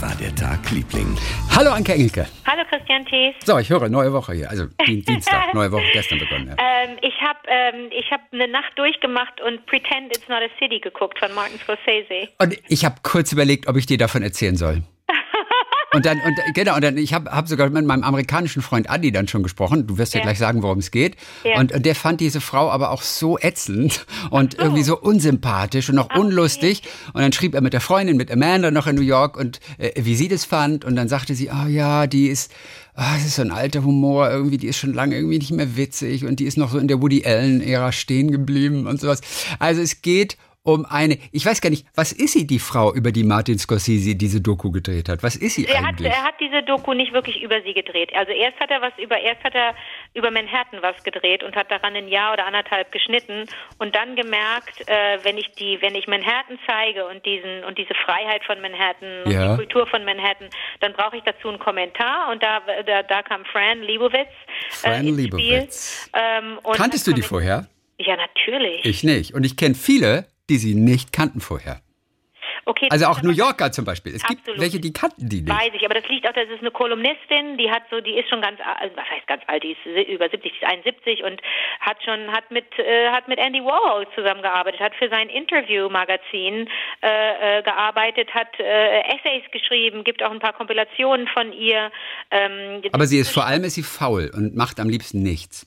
[0.00, 1.14] War der Tag, Liebling?
[1.54, 2.26] Hallo Anke Engelke.
[2.46, 3.34] Hallo Christian Thies.
[3.44, 4.48] So, ich höre, neue Woche hier.
[4.48, 6.48] Also Dienstag, neue Woche gestern begonnen.
[6.48, 6.56] Ja.
[6.58, 11.18] Ähm, ich habe ähm, hab eine Nacht durchgemacht und Pretend It's Not a City geguckt
[11.18, 12.30] von Martin Scorsese.
[12.38, 14.82] Und ich habe kurz überlegt, ob ich dir davon erzählen soll.
[15.92, 19.10] Und dann, und genau, und dann, ich habe hab sogar mit meinem amerikanischen Freund Adi
[19.10, 19.86] dann schon gesprochen.
[19.86, 21.16] Du wirst ja, ja gleich sagen, worum es geht.
[21.44, 21.58] Ja.
[21.58, 24.58] Und, und der fand diese Frau aber auch so ätzend und so.
[24.62, 26.20] irgendwie so unsympathisch und auch okay.
[26.20, 26.82] unlustig.
[27.12, 29.90] Und dann schrieb er mit der Freundin, mit Amanda noch in New York und äh,
[29.96, 30.84] wie sie das fand.
[30.84, 32.52] Und dann sagte sie, ah oh, ja, die ist,
[32.96, 35.76] oh, das ist so ein alter Humor, irgendwie, die ist schon lange irgendwie nicht mehr
[35.76, 39.22] witzig und die ist noch so in der Woody Allen-Ära stehen geblieben und sowas.
[39.58, 43.12] Also es geht um eine, ich weiß gar nicht, was ist sie, die Frau, über
[43.12, 45.22] die Martin Scorsese diese Doku gedreht hat?
[45.22, 46.10] Was ist sie er eigentlich?
[46.12, 48.10] Hat, er hat diese Doku nicht wirklich über sie gedreht.
[48.14, 49.74] Also erst hat er was über, erst hat er
[50.12, 53.46] über Manhattan was gedreht und hat daran ein Jahr oder anderthalb geschnitten
[53.78, 57.94] und dann gemerkt, äh, wenn ich die, wenn ich Manhattan zeige und diesen und diese
[57.94, 59.52] Freiheit von Manhattan und Ja.
[59.52, 60.48] die Kultur von Manhattan,
[60.80, 64.28] dann brauche ich dazu einen Kommentar und da, da, da kam Fran Lebowitz
[64.70, 66.06] Fran äh, ins Lebowitz.
[66.08, 66.20] Spiel.
[66.22, 67.66] Ähm, und Kanntest du die vorher?
[67.98, 68.84] Ja, natürlich.
[68.84, 69.34] Ich nicht.
[69.34, 71.80] Und ich kenne viele, die sie nicht kannten vorher.
[72.66, 74.14] okay, Also auch ist New Yorker zum Beispiel.
[74.14, 74.60] Es gibt Absolut.
[74.60, 75.48] welche, die kannten die nicht.
[75.48, 78.28] Weiß ich, aber das liegt auch, das ist eine Kolumnistin, die hat so, die ist
[78.28, 81.40] schon ganz, also was heißt ganz alt, die ist über 70, die ist 71 und
[81.80, 86.68] hat schon, hat mit, äh, hat mit Andy Warhol zusammengearbeitet, hat für sein Interview-Magazin
[87.02, 91.90] äh, äh, gearbeitet, hat äh, Essays geschrieben, gibt auch ein paar Kompilationen von ihr.
[92.30, 95.66] Ähm, Aber sie ist vor allem ist sie faul und macht am liebsten nichts.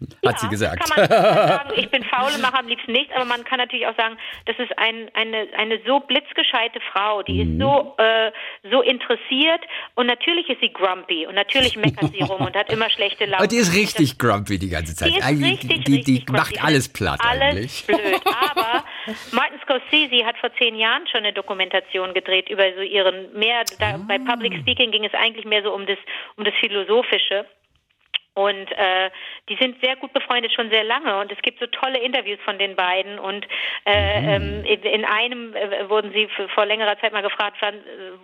[0.00, 0.80] Hat Ja, sie gesagt.
[0.88, 3.58] Kann man, kann sagen, ich bin faul und mache am liebsten nichts, aber man kann
[3.58, 7.60] natürlich auch sagen, das ist ein, eine, eine so blitzgescheite Frau, die Mhm.
[7.60, 8.30] ist so, äh,
[8.70, 9.60] so interessiert
[9.96, 13.42] und natürlich ist sie grumpy und natürlich meckert sie rum und hat immer schlechte Laune.
[13.42, 15.08] Und die ist richtig grumpy die ganze Zeit.
[15.14, 16.66] Die Eigentlich, richtig, die, die richtig macht grumpy.
[16.66, 17.86] alles platt alles eigentlich.
[17.86, 18.20] blöd.
[18.50, 18.84] Aber
[19.32, 23.64] Martin Scorsese hat vor zehn Jahren schon eine Dokumentation gedreht über so ihren mehr.
[23.80, 24.00] Da, Ah.
[24.06, 25.96] Bei Public Speaking ging es eigentlich mehr so um das
[26.36, 27.46] um das Philosophische.
[28.38, 29.10] Und äh,
[29.48, 31.18] die sind sehr gut befreundet schon sehr lange.
[31.20, 33.18] Und es gibt so tolle Interviews von den beiden.
[33.18, 33.46] Und
[33.84, 34.28] äh, Mhm.
[34.28, 37.74] ähm, in, in einem äh, wurden sie vor längerer Zeit mal gefragt, wann,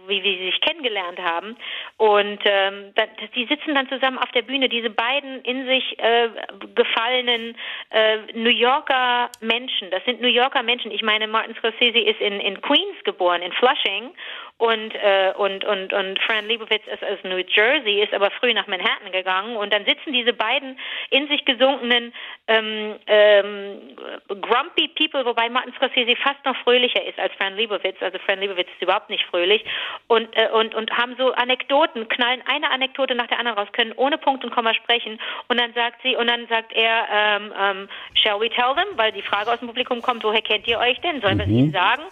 [0.06, 1.56] wie, wie sie sich kennengelernt haben.
[1.97, 6.28] Und ähm, da, die sitzen dann zusammen auf der Bühne, diese beiden in sich äh,
[6.75, 7.56] gefallenen
[7.91, 12.41] äh, New Yorker Menschen, das sind New Yorker Menschen, ich meine Martin Scorsese ist in,
[12.41, 14.11] in Queens geboren, in Flushing
[14.59, 18.69] und äh, und und und Fran Lebowitz ist aus New Jersey, ist aber früh nach
[18.69, 19.56] Manhattan gegangen.
[19.56, 20.78] Und dann sitzen diese beiden
[21.10, 22.15] in sich gesunkenen
[22.47, 23.97] ähm, ähm,
[24.28, 28.69] grumpy People, wobei Martin Scorsese fast noch fröhlicher ist als Fran Lebowitz, also Fran Lebowitz
[28.69, 29.64] ist überhaupt nicht fröhlich.
[30.06, 33.93] Und äh, und und haben so Anekdoten, knallen eine Anekdote nach der anderen raus, können
[33.97, 35.19] ohne Punkt und Komma sprechen.
[35.48, 39.10] Und dann sagt sie und dann sagt er ähm, ähm, Shall we tell them, weil
[39.10, 41.20] die Frage aus dem Publikum kommt, woher kennt ihr euch denn?
[41.20, 42.03] Sollen wir es ihnen sagen?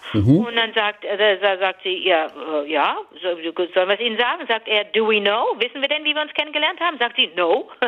[0.44, 3.37] Und dann sagt äh, sagt sie ja äh, ja, so-
[3.75, 4.44] sollen wir es ihnen sagen?
[4.48, 5.54] Sagt er, do we know?
[5.59, 6.98] Wissen wir denn, wie wir uns kennengelernt haben?
[6.98, 7.70] Sagt sie, no.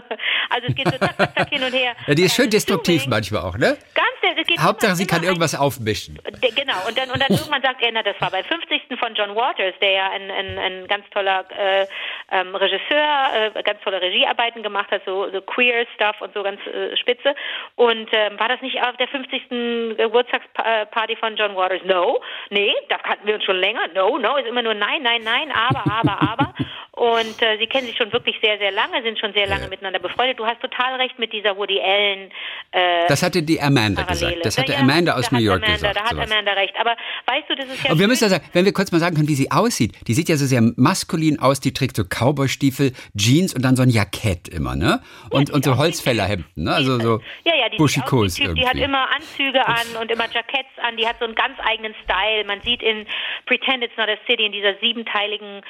[0.51, 1.95] also es geht so zack, zack, zack hin und her.
[2.07, 3.77] Ja, die ist schön Äh, destruktiv assuming- manchmal auch, ne?
[3.95, 6.19] Ganz, es geht Hauptsache, immer- sie kann immer irgendwas aufmischen.
[6.41, 8.83] Genau, und dann, und dann irgendwann sagt er, na, das war beim 50.
[8.99, 11.87] von John Waters, der ja ein, ein, ein ganz toller äh,
[12.33, 16.61] ähm, Regisseur, äh, ganz tolle Regiearbeiten gemacht hat, so, so queer Stuff und so ganz
[16.67, 17.35] äh, spitze.
[17.77, 19.49] Und ähm, war das nicht auf der 50.
[19.97, 21.83] Geburtstagsparty von John Waters?
[21.85, 23.81] No, nee, da kannten wir uns schon länger.
[23.95, 26.55] No, no, ist immer nur nein, nein, nein, aber, aber, aber.
[26.97, 29.99] Und äh, sie kennen sich schon wirklich sehr, sehr lange, sind schon sehr lange miteinander
[29.99, 30.39] befreundet.
[30.39, 32.31] Du hast total recht mit dieser Woody Allen.
[32.71, 34.37] Äh, Das hatte die Amanda Parallele.
[34.37, 34.47] gesagt.
[34.47, 35.97] Das hatte Ja, Amanda aus New York Amanda, gesagt.
[35.97, 36.31] Da hat sowas.
[36.31, 36.75] Amanda recht.
[36.79, 36.97] Aber
[37.27, 37.91] weißt du, das ist ja.
[37.91, 39.93] Und wir müssen ja sagen, wenn wir kurz mal sagen können, wie sie aussieht.
[40.07, 43.83] Die sieht ja so sehr maskulin aus, die trägt so Cowboystiefel, Jeans und dann so
[43.83, 45.03] ein Jackett immer, ne?
[45.31, 46.75] Und, und so Holzfällerhemden, ne?
[46.77, 50.79] Also so ja, ja, die, Buschikos Typ, die hat immer Anzüge an und immer Jacketts
[50.81, 50.97] an.
[50.97, 52.45] Die hat so einen ganz eigenen Style.
[52.45, 53.05] Man sieht in
[53.47, 55.63] Pretend It's Not a City, in dieser siebenteiligen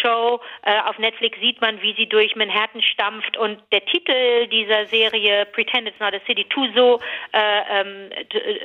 [0.00, 3.36] Show äh, auf Netflix, sieht man, wie sie durch Manhattan stampft.
[3.36, 7.00] Und der Titel dieser Serie, Pretend It's Not a City, tu so,
[7.32, 8.60] äh, ähm, äh,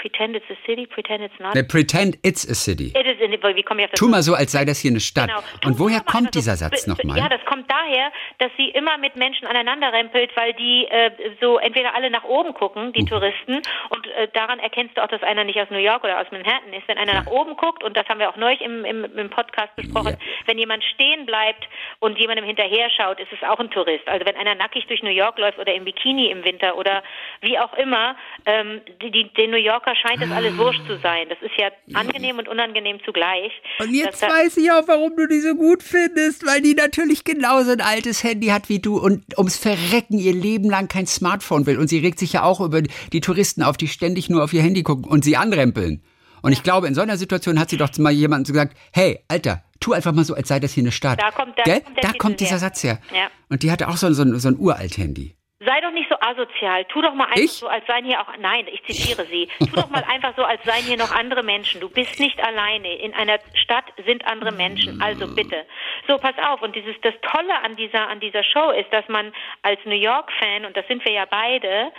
[0.00, 1.54] Pretend It's a City, Pretend It's Not.
[1.54, 2.92] Ne, Pretend it's a city.
[2.96, 4.90] It is in, wie komme ich auf das Tu mal so, als sei das hier
[4.90, 5.28] eine Stadt.
[5.28, 5.40] Genau.
[5.66, 7.18] Und woher mal kommt dieser so- Satz nochmal?
[7.18, 11.10] Ja, das kommt daher, dass sie immer mit Menschen aneinander rempelt, weil die äh,
[11.40, 12.92] so entweder alle nach oben gucken, Mhm.
[12.94, 13.60] die Touristen,
[13.90, 16.72] und äh, daran erkennst du auch, dass einer nicht aus New York oder aus Manhattan
[16.72, 16.88] ist.
[16.88, 19.74] Wenn einer nach oben guckt, und das haben wir auch neulich im, im, im Podcast
[19.76, 20.26] besprochen, Ja.
[20.46, 21.68] wenn jemand stehen bleibt
[21.98, 24.06] und jemandem hinterher schaut, ist es auch ein Tourist.
[24.08, 27.02] Also wenn einer nackig durch New York läuft oder im Bikini im Winter oder
[27.42, 31.26] wie auch immer, ähm, die, die, den New Yorker scheint das alles wurscht zu sein.
[31.28, 33.52] Das ist ja angenehm und unangenehm zugleich.
[33.78, 37.72] Und jetzt weiß ich auch, warum du die so gut findest, weil die natürlich genauso
[37.72, 41.78] ein altes Handy hat wie du und ums Verrecken ihr Leben lang kein Smartphone will.
[41.78, 44.62] Und sie regt sich ja auch über die Touristen auf, die ständig nur auf ihr
[44.62, 46.02] Handy gucken und sie anrempeln.
[46.42, 49.62] Und ich glaube, in so einer Situation hat sie doch mal jemandem gesagt, hey, Alter,
[49.78, 51.20] tu einfach mal so, als sei das hier eine Stadt.
[51.20, 52.58] Da kommt, da kommt, der da kommt dieser her.
[52.58, 52.98] Satz her.
[53.14, 53.28] Ja.
[53.50, 55.36] Und die hatte auch so, ein- so, ein- so ein Uralt-Handy.
[55.62, 56.84] Sei doch nicht asozial.
[56.86, 57.52] Tu doch mal einfach Ich?
[57.52, 58.36] so, als seien hier auch.
[58.38, 59.48] Nein, ich zitiere sie.
[59.58, 61.80] Tu doch mal einfach so, als seien hier noch andere Menschen.
[61.80, 62.94] Du bist nicht alleine.
[62.96, 65.00] In einer Stadt sind andere Menschen.
[65.00, 65.66] Also bitte.
[66.06, 66.62] So, pass auf.
[66.62, 69.32] Und dieses, das Tolle an dieser, an dieser Show ist, dass man
[69.62, 71.92] als New York-Fan, und das sind wir ja beide,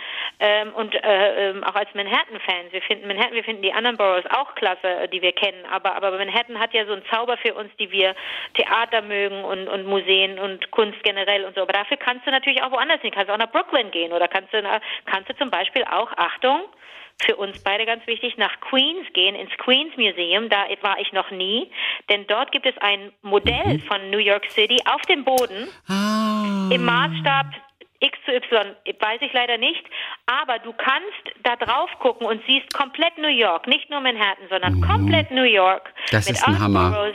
[0.44, 4.26] ähm, und äh, ähm, auch als Manhattan-Fans, wir finden Manhattan, wir finden die anderen Boroughs
[4.26, 5.64] auch klasse, äh, die wir kennen.
[5.70, 8.16] Aber, aber Manhattan hat ja so einen Zauber für uns, die wir
[8.54, 11.62] Theater mögen und, und Museen und Kunst generell und so.
[11.62, 13.12] Aber dafür kannst du natürlich auch woanders hin.
[13.12, 16.62] Kannst auch nach Brooklyn gehen oder kannst du, nach, kannst du zum Beispiel auch, Achtung,
[17.24, 20.48] für uns beide ganz wichtig, nach Queens gehen, ins Queens Museum.
[20.48, 21.70] Da war ich noch nie,
[22.10, 26.68] denn dort gibt es ein Modell von New York City auf dem Boden Ah.
[26.72, 27.46] im Maßstab
[28.02, 29.84] X zu Y, weiß ich leider nicht,
[30.26, 34.80] aber du kannst da drauf gucken und siehst komplett New York, nicht nur Manhattan, sondern
[34.80, 35.84] komplett New York.
[35.88, 36.08] Mhm.
[36.10, 37.12] Das ist ein Hammer.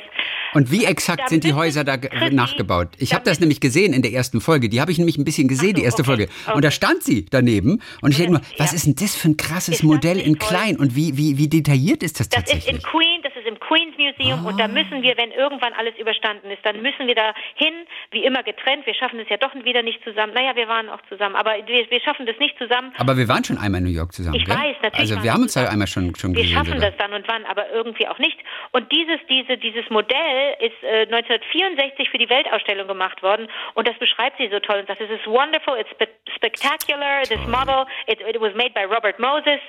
[0.54, 2.88] Und wie exakt Da sind die Häuser da Christi, nachgebaut?
[2.98, 4.70] Ich habe das nämlich gesehen in der ersten Folge.
[4.70, 6.30] Die habe ich nämlich ein bisschen gesehen, so, die erste okay, Folge.
[6.56, 6.76] Und da okay.
[6.76, 7.82] stand sie daneben.
[8.02, 8.76] Und ich denke nur, was Ja.
[8.78, 10.48] ist denn das für ein krasses Ist Modell in toll?
[10.48, 10.78] klein?
[10.78, 12.84] Und wie, wie, wie detailliert ist das Das ist in tatsächlich?
[12.84, 14.66] Queens, das ist im Queens Museum und Ah.
[14.66, 17.74] da müssen wir, wenn irgendwann alles überstanden ist, dann müssen wir da hin,
[18.12, 18.86] wie immer getrennt.
[18.86, 20.34] Wir schaffen es ja doch wieder nicht zusammen.
[20.34, 22.94] Naja, wir waren auch zusammen, aber wir, wir schaffen das nicht zusammen.
[22.98, 24.56] Aber wir waren schon einmal in New York zusammen, Ich gell?
[24.56, 25.12] weiß, natürlich.
[25.12, 25.74] Also wir haben uns da zusammen.
[25.74, 26.56] einmal schon, schon Wir gesehen.
[26.58, 26.90] schaffen sogar.
[26.92, 28.38] das dann und wann, aber irgendwie auch nicht.
[28.72, 33.98] Und dieses, diese, dieses Modell ist äh, 1964 für die Weltausstellung gemacht worden und das
[33.98, 38.20] beschreibt sie so toll und sagt, es ist wonderful, it's spe spectacular, this model, it,
[38.22, 39.60] it was made by Robert Moses.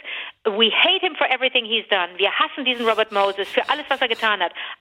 [0.44, 2.08] We hate him for everything he's done.
[2.16, 4.17] Wir hassen diesen Robert Moses für alles, was er getan hat.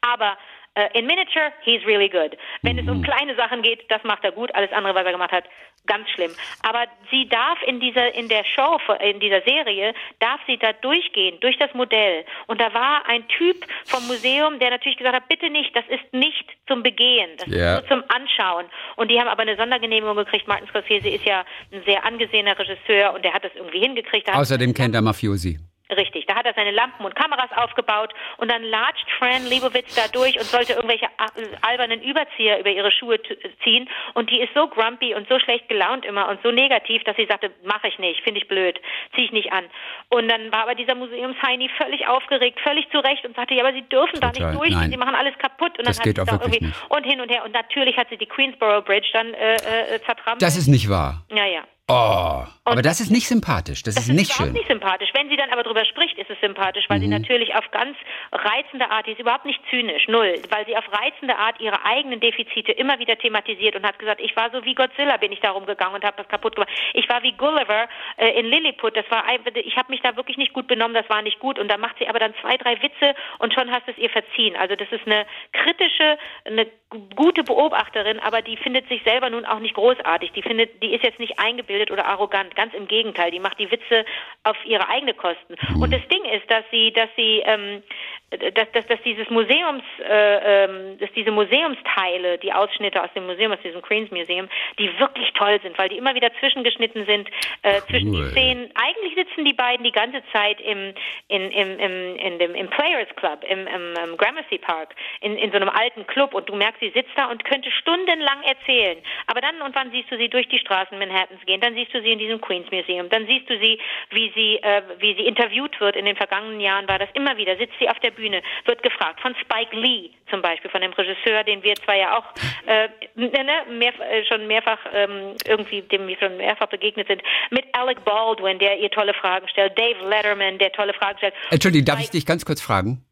[0.02, 0.38] Aber
[0.76, 2.38] äh, in Miniature, he's really good.
[2.62, 4.54] Wenn es um kleine Sachen geht, das macht er gut.
[4.54, 5.46] Alles andere, was er gemacht hat,
[5.88, 6.32] ganz schlimm.
[6.62, 11.40] Aber sie darf in dieser, in der Show, in dieser Serie, darf sie da durchgehen,
[11.40, 12.26] durch das Modell.
[12.48, 16.14] Und da war ein Typ vom Museum, der natürlich gesagt hat, bitte nicht, das ist
[16.14, 17.78] nicht zum Begehen, das Ja.
[17.80, 18.66] ist nur zum Anschauen.
[18.98, 20.48] Und die haben aber eine Sondergenehmigung gekriegt.
[20.48, 24.28] Martin Scorsese ist ja ein sehr angesehener Regisseur und der hat das irgendwie hingekriegt.
[24.28, 25.58] Hat Außerdem kennt er Mafiosi.
[25.90, 30.08] Richtig, da hat er seine Lampen und Kameras aufgebaut und dann latscht Fran Lebowitz da
[30.12, 33.20] durch und sollte irgendwelche a- albernen Überzieher über ihre Schuhe
[33.64, 37.16] ziehen und die ist so grumpy und so schlecht gelaunt immer und so negativ, dass
[37.16, 38.80] sie sagte, mache ich nicht, finde ich blöd,
[39.16, 39.64] ziehe ich nicht an.
[40.10, 43.84] Und dann war aber dieser Museumsheini völlig aufgeregt, völlig zurecht und sagte, ja, aber sie
[43.88, 44.92] dürfen da Total, nicht durch, nein.
[44.92, 46.78] sie machen alles kaputt und Das dann geht hat auch da irgendwie nicht.
[46.90, 50.42] und hin und her und natürlich hat sie die Queensboro Bridge dann äh, äh, zertrampelt.
[50.42, 51.24] Das ist nicht wahr.
[51.32, 51.62] ja, ja.
[51.90, 53.82] Oh, aber das ist nicht sympathisch.
[53.82, 54.54] Das, Das ist ist nicht überhaupt schön.
[54.54, 55.10] nicht sympathisch.
[55.14, 57.04] Wenn sie dann aber drüber spricht, ist es sympathisch, weil Mhm.
[57.04, 57.96] sie natürlich auf ganz
[58.34, 62.20] reizende Art, die ist überhaupt nicht zynisch, null, weil sie auf reizende Art ihre eigenen
[62.20, 65.52] Defizite immer wieder thematisiert und hat gesagt, ich war so wie Godzilla, bin ich da
[65.52, 66.70] rumgegangen und habe das kaputt gemacht.
[66.94, 67.88] Ich war wie Gulliver
[68.18, 71.10] äh, in Lilliput, das war ein, ich habe mich da wirklich nicht gut benommen, das
[71.10, 73.88] war nicht gut und da macht sie aber dann zwei, drei Witze und schon hast
[73.88, 74.58] du es ihr verziehen.
[74.58, 76.68] Also das ist eine kritische, eine
[77.16, 80.34] gute Beobachterin, aber die findet sich selber nun auch nicht großartig.
[80.34, 83.32] Die findet, die ist jetzt nicht eingebildet oder arrogant, ganz im Gegenteil.
[83.32, 84.06] Die macht die Witze
[84.44, 85.56] auf ihre eigene Kosten.
[85.80, 87.84] Und das Ding ist, dass sie, dass sie, ähm,
[88.30, 93.52] dass, dass, dass dieses Museums, äh, ähm, dass diese Museumsteile, die Ausschnitte aus dem Museum,
[93.52, 97.30] aus diesem Queens Museum, die wirklich toll sind, weil die immer wieder zwischengeschnitten sind
[97.62, 98.32] äh, zwischen die Cool.
[98.32, 98.72] Szenen.
[98.76, 100.94] Eigentlich sitzen die beiden die ganze Zeit im
[101.28, 105.52] in, im, im, in dem im Players Club im, im, im Gramercy Park in, in
[105.52, 108.98] so einem alten Club und du merkst, sie sitzt da und könnte stundenlang erzählen.
[109.28, 111.62] Aber dann und wann siehst du sie durch die Straßen Manhattans gehen?
[111.68, 113.10] Dann siehst du sie in diesem Queens Museum.
[113.10, 113.78] Dann siehst du sie,
[114.12, 115.98] wie sie äh, wie sie interviewt wird.
[115.98, 117.58] In den vergangenen Jahren war das immer wieder.
[117.58, 121.44] Sitzt sie auf der Bühne, wird gefragt von Spike Lee zum Beispiel, von dem Regisseur,
[121.44, 122.24] den wir zwar ja auch
[122.68, 127.22] äh, ne, ne, mehr, äh, schon mehrfach ähm, irgendwie dem wir schon mehrfach begegnet sind,
[127.50, 131.34] mit Alec Baldwin, der ihr tolle Fragen stellt, Dave Letterman, der tolle Fragen stellt.
[131.50, 133.07] Entschuldigung, darf ich dich ganz kurz fragen?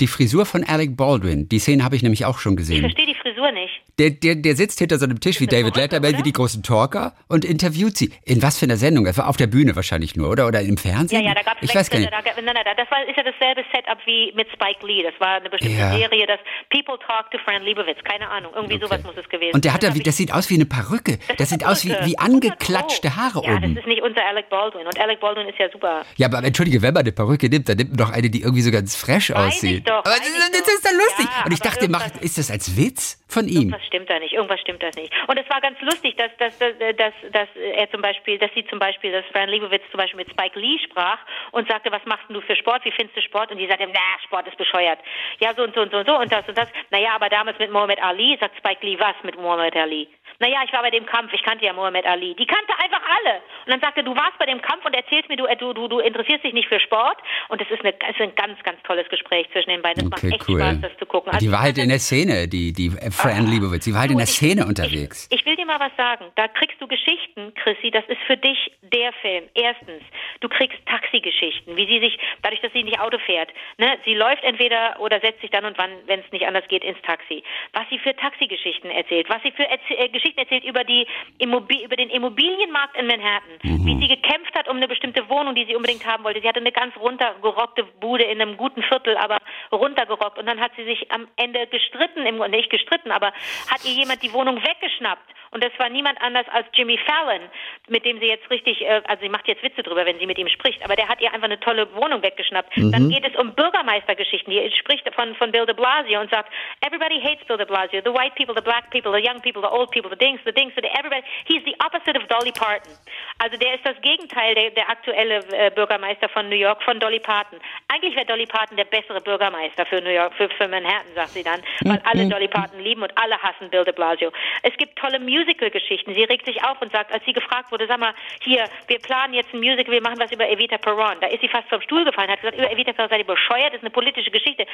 [0.00, 2.80] Die Frisur von Alec Baldwin, die Szene habe ich nämlich auch schon Ich gesehen.
[2.82, 3.82] verstehe die Frisur nicht.
[3.98, 7.14] Der, der, der sitzt hinter so einem Tisch wie David Letterman, wie die großen Talker
[7.26, 8.12] und interviewt sie.
[8.24, 9.06] In was für einer Sendung?
[9.06, 10.46] Das war auf der Bühne wahrscheinlich nur, oder?
[10.46, 11.24] Oder im Ja, Fernsehen?
[11.24, 12.12] ja, da gab es ich weiß gar nicht.
[12.12, 15.02] Da, gab- nein, nein, das war, ist ja dasselbe Setup wie mit Spike Lee.
[15.02, 15.90] Das war eine bestimmte Ja.
[15.96, 16.38] Serie, das
[16.70, 17.98] People Talk to Fran Lebowitz.
[18.04, 18.84] Keine Ahnung, irgendwie Okay.
[18.86, 19.90] sowas muss es gewesen Und der hat sein.
[19.90, 21.18] da, wie, hab das sieht aus wie eine Perücke.
[21.28, 23.74] ich- Das sieht aus wie, wie angeklatschte Haare ja, oben.
[23.74, 24.86] das ist nicht unser Alec Baldwin.
[24.86, 26.04] Und Alec Baldwin ist ja super.
[26.16, 28.62] Ja, aber entschuldige, wenn man eine Perücke nimmt, dann nimmt man doch eine, die irgendwie
[28.62, 29.87] so ganz fresh Weiß aussieht.
[29.88, 31.26] Doch, aber das, das ist dann lustig.
[31.26, 33.18] Ja, Und ich dachte, macht, ist das als Witz?
[33.28, 33.68] von ihm.
[33.68, 35.12] Irgendwas stimmt da nicht, irgendwas stimmt da nicht.
[35.28, 38.64] Und es war ganz lustig, dass, dass, dass, dass, dass er zum Beispiel, dass sie
[38.66, 41.18] zum Beispiel, dass Fran Lebowitz zum Beispiel mit Spike Lee sprach
[41.52, 43.50] und sagte, was machst du für Sport, wie findest du Sport?
[43.50, 44.98] Und die sagte, na, Sport ist bescheuert.
[45.40, 46.68] Ja, so und so und so und so und das und das.
[46.90, 50.08] Naja, aber damals mit Muhammad Ali, sagt Spike Lee, was mit Muhammad Ali?
[50.40, 52.34] Naja, ich war bei dem Kampf, ich kannte ja Muhammad Ali.
[52.36, 53.36] Die kannte einfach alle.
[53.66, 55.98] Und dann sagte, du warst bei dem Kampf und erzählst mir, du, du, du, du
[55.98, 57.18] interessierst dich nicht für Sport.
[57.48, 60.06] Und es ist, eine, es ist ein ganz, ganz tolles Gespräch zwischen den beiden.
[60.06, 60.60] Es Okay, macht echt cool.
[60.60, 61.32] Spaß, das zu gucken.
[61.32, 63.84] Also die war halt in der Szene, die, die Fran Lebowitz.
[63.84, 65.26] Die war halt in der ich- Szene unterwegs.
[65.32, 66.26] Ich, ich will dir mal was sagen.
[66.36, 67.90] Da kriegst du Geschichten, Chrissy.
[67.90, 69.44] Das ist für dich der Film.
[69.54, 70.02] Erstens,
[70.40, 74.44] du kriegst Taxigeschichten, wie sie sich, dadurch, dass sie nicht Auto fährt, ne, sie läuft
[74.44, 77.42] entweder oder setzt sich dann und wann, wenn es nicht anders geht, ins Taxi.
[77.72, 81.06] Was sie für Taxigeschichten erzählt, was sie für Erz äh, Geschichten erzählt über die
[81.38, 85.64] Immobi über den Immobilienmarkt in Manhattan, wie sie gekämpft hat um eine bestimmte Wohnung, die
[85.64, 86.40] sie unbedingt haben wollte.
[86.40, 89.38] Sie hatte eine ganz runtergerockte Bude in einem guten Viertel, aber
[89.72, 90.38] runtergerockt.
[90.38, 93.32] Und dann hat sie sich am Ende gestritten, im, nicht gestritten, aber
[93.70, 95.34] hat ihr jemand die Wohnung weggeschnappt.
[95.50, 97.40] Und das war niemand anders als Jimmy Fallon,
[97.88, 100.38] mit dem sie jetzt richtig, äh, also sie macht jetzt Witze drüber, wenn sie mit
[100.38, 102.76] ihm spricht, aber der hat ihr einfach eine tolle Wohnung weggeschnappt.
[102.76, 104.52] Dann geht es um Bürgermeistergeschichten.
[104.52, 106.52] Die spricht von, von Bill de Blasio und sagt,
[106.84, 108.02] everybody hates Bill de Blasio.
[108.04, 110.52] The white people, the black people, the young people, the old people, the dings, the
[110.52, 111.22] dings, the everybody.
[111.46, 112.92] He's the opposite of Dolly Parton.
[113.38, 117.20] Also der ist das Gegenteil, der, der aktuelle äh, Bürgermeister von New York, von Dolly
[117.20, 117.58] Parton.
[117.88, 121.42] Eigentlich wäre Dolly Parton der bessere Bürgermeister für New York, für, für Manhattan, sagt sie
[121.42, 124.32] dann, weil alle Dolly Parton lieben und alle hassen Bill de Blasio.
[124.62, 126.14] Es gibt tolle Musical-Geschichten.
[126.14, 129.34] Sie regt sich auf und sagt, als sie gefragt wurde, sag mal, hier, wir planen
[129.34, 131.20] jetzt ein Musical, wir machen was über Evita Peron.
[131.20, 133.68] Da ist sie fast vom Stuhl gefallen, hat gesagt, über Evita Peron seid ihr bescheuert,
[133.68, 134.66] das ist eine politische Geschichte.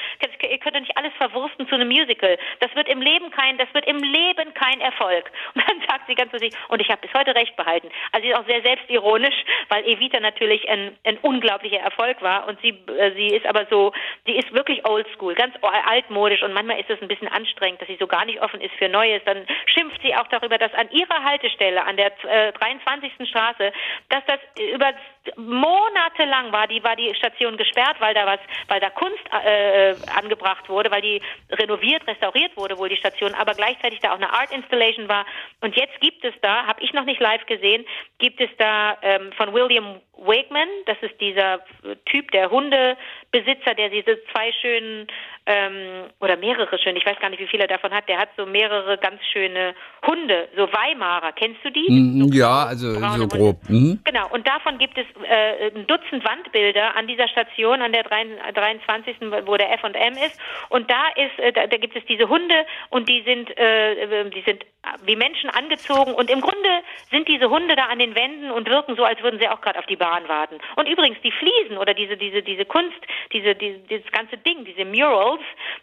[0.43, 2.39] Ihr könnt doch nicht alles verwursten zu einem Musical.
[2.61, 5.31] Das wird im Leben kein, das wird im Leben kein Erfolg.
[5.55, 7.89] Und dann sagt sie ganz so sich, und ich habe bis heute recht behalten.
[8.13, 9.35] Also sie ist auch sehr selbstironisch,
[9.69, 13.93] weil Evita natürlich ein, ein unglaublicher Erfolg war und sie, äh, sie ist aber so,
[14.27, 17.97] sie ist wirklich oldschool, ganz altmodisch und manchmal ist es ein bisschen anstrengend, dass sie
[17.99, 19.23] so gar nicht offen ist für Neues.
[19.25, 23.29] Dann schimpft sie auch darüber, dass an ihrer Haltestelle, an der äh, 23.
[23.29, 23.73] Straße,
[24.09, 24.39] dass das
[24.75, 24.93] über
[25.37, 30.69] monatelang war, die war die Station gesperrt, weil da was, weil da Kunst äh, angebracht
[30.69, 34.53] wurde, weil die renoviert, restauriert wurde wohl die Station, aber gleichzeitig da auch eine Art
[34.53, 35.25] Installation war.
[35.61, 37.85] Und jetzt gibt es da, habe ich noch nicht live gesehen,
[38.19, 41.61] gibt es da ähm, von William Wakeman, das ist dieser
[42.07, 45.07] Typ, der Hundebesitzer, der diese zwei schönen
[45.47, 48.31] ähm, oder mehrere schöne, ich weiß gar nicht, wie viele er davon hat, der hat
[48.37, 49.75] so mehrere ganz schöne
[50.07, 51.91] Hunde, so Weimarer, kennst du die?
[51.91, 53.57] Mm, So ja, also so grob.
[53.69, 54.01] Mhm.
[54.05, 59.17] Genau, und davon gibt es äh, ein Dutzend Wandbilder an dieser Station, an der 23.,
[59.45, 60.41] wo der F&M ist.
[60.71, 62.55] Und da ist, äh, da, da gibt es diese Hunde
[62.91, 64.65] und die sind, äh, die sind
[65.05, 66.69] wie Menschen angezogen und im Grunde
[67.11, 69.79] sind diese Hunde da an den Wänden und wirken so, als würden sie auch gerade
[69.79, 70.59] auf die Bahn warten.
[70.77, 73.01] Und übrigens die Fliesen oder diese diese diese Kunst,
[73.33, 75.34] diese, diese dieses ganze Ding, diese Murals,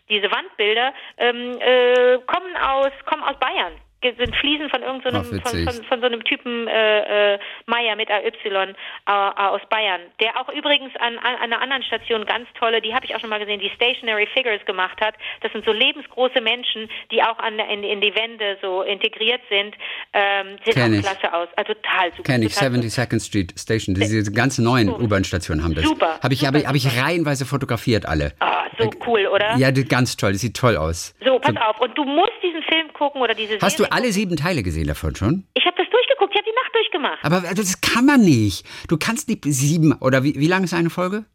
[0.10, 5.64] diese Wandbilder ähm, äh, kommen aus kommen aus Bayern sind Fliesen von irgendeinem Ach, von,
[5.64, 8.72] von, von so einem Typen äh, äh, Meier mit AY äh,
[9.06, 13.16] aus Bayern, der auch übrigens an, an einer anderen Station ganz tolle, die habe ich
[13.16, 15.16] auch schon mal gesehen, die Stationary Figures gemacht hat.
[15.42, 19.76] Das sind so lebensgroße Menschen, die auch an, in, in die Wände so integriert sind.
[20.14, 21.02] Ähm, sehen Kenn auch ich.
[21.04, 21.48] klasse aus.
[21.56, 22.24] Also total super.
[22.24, 23.96] Kenn ich, total 72nd Street Station.
[23.96, 25.86] Diese ganz neuen U-Bahn-Stationen haben das.
[25.86, 28.34] Super, Habe ich, hab ich, hab ich reihenweise fotografiert, alle.
[28.40, 29.56] Ah, so cool, oder?
[29.58, 30.32] Ja, ganz toll.
[30.32, 31.14] Das sieht toll aus.
[31.24, 31.80] So, pass auf.
[31.80, 35.16] Und du musst diesen Film gucken oder diese Hast du Alle sieben Teile gesehen davon
[35.16, 35.46] schon?
[35.54, 36.34] Ich habe das durchgeguckt.
[36.34, 37.20] Ich habe die Nacht durchgemacht.
[37.24, 38.66] Aber das kann man nicht.
[38.88, 41.26] Du kannst die sieben, oder wie, wie lang ist eine Folge?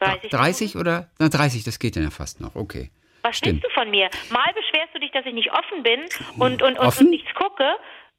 [0.00, 0.30] 30.
[0.30, 1.10] 30 oder?
[1.18, 2.54] Na, 30, das geht dann ja fast noch.
[2.54, 2.90] Okay.
[3.22, 3.62] Was Stimmt.
[3.62, 4.10] willst du von mir?
[4.30, 6.00] Mal beschwerst du dich, dass ich nicht offen bin
[6.38, 7.06] und, und, und, Offen?
[7.06, 7.64] und nichts gucke.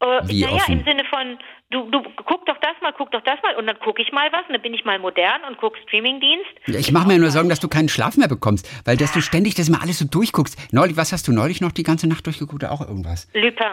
[0.01, 1.37] Äh, naja, im Sinne von,
[1.69, 4.31] du, du guck doch das mal, guck doch das mal und dann gucke ich mal
[4.31, 6.45] was und dann bin ich mal modern und guck Streamingdienst.
[6.67, 9.55] Ich mache mir nur Sorgen, dass du keinen Schlaf mehr bekommst, weil dass du ständig
[9.55, 10.73] das mal alles so durchguckst.
[10.73, 12.65] Neulich, was hast du neulich noch die ganze Nacht durchgeguckt?
[12.65, 13.29] Auch irgendwas.
[13.33, 13.65] Lupin.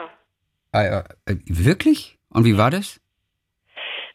[0.73, 1.03] Äh, äh,
[1.47, 2.19] wirklich?
[2.31, 3.01] Und wie war das?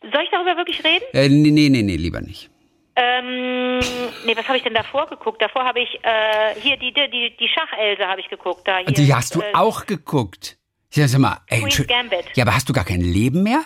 [0.01, 1.03] Soll ich darüber wirklich reden?
[1.13, 2.49] Äh, nee, nee, nee, nee, lieber nicht.
[2.95, 3.79] Ähm,
[4.25, 5.41] nee, was habe ich denn davor geguckt?
[5.41, 8.61] Davor habe ich, äh, hier, die, die, die, die Schachelse habe ich geguckt.
[8.65, 10.57] Da, hier, Die hast du äh, auch geguckt.
[10.95, 12.25] Ja, sag mal, ey, Queen's Gambit.
[12.35, 13.63] ja, aber hast du gar kein Leben mehr?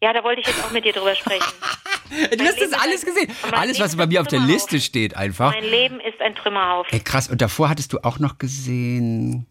[0.00, 1.44] Ja, da wollte ich jetzt auch mit dir drüber sprechen.
[2.10, 3.30] Du hast das alles gesehen.
[3.52, 4.40] Alles, was bei mir auf der.
[4.40, 5.52] Liste steht, einfach.
[5.52, 6.90] Mein Leben ist ein Trümmerhaufen.
[6.90, 7.28] Ey, krass.
[7.28, 9.46] Und davor hattest du auch noch gesehen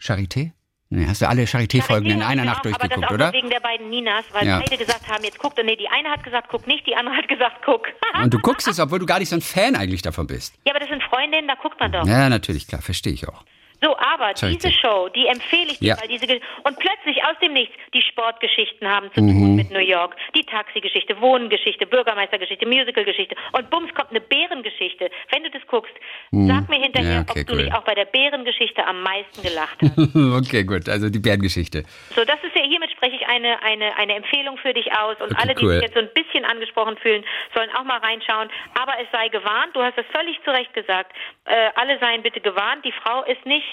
[0.00, 0.52] Charité?
[0.90, 3.10] Nee, hast du alle Charité-Folgen in Charité einer hab ich Nacht auch, aber das durchgeguckt,
[3.10, 3.32] auch oder?
[3.32, 4.60] wegen der beiden Ninas, weil Ja.
[4.60, 5.58] beide gesagt haben, jetzt guckt.
[5.58, 7.88] Und nee, die eine hat gesagt, guck nicht, die andere hat gesagt, guck.
[8.22, 10.54] Und du guckst es, obwohl du gar nicht so ein Fan eigentlich davon bist.
[10.64, 12.06] ja, aber das sind Freundinnen, da guckt man doch.
[12.06, 13.42] Ja, natürlich, klar, verstehe ich auch.
[13.84, 14.56] So, aber Charity.
[14.56, 16.00] diese Show, die empfehle ich dir, Ja.
[16.00, 19.56] weil diese Ge- und plötzlich aus dem Nichts die Sportgeschichten haben zu tun Mhm.
[19.56, 25.10] mit New York, die Taxigeschichte, Wohngeschichte, Bürgermeistergeschichte, Musicalgeschichte und bums kommt eine Bärengeschichte.
[25.30, 25.92] Wenn du das guckst,
[26.32, 27.26] sag mir hinterher, Mhm.
[27.26, 27.62] Ja, okay, ob du cool.
[27.64, 30.46] nicht auch bei der Bärengeschichte am meisten gelacht hast.
[30.48, 30.88] okay, gut.
[30.88, 31.82] Also die Bärengeschichte.
[32.16, 35.32] So, das ist ja, hiermit spreche ich eine, eine, eine Empfehlung für dich aus und
[35.32, 35.72] Okay, alle, die cool.
[35.74, 38.48] sich jetzt so ein bisschen angesprochen fühlen, sollen auch mal reinschauen.
[38.80, 41.12] Aber es sei gewarnt, du hast es völlig zu Recht gesagt,
[41.44, 43.66] äh, alle seien bitte gewarnt, die Frau ist nicht,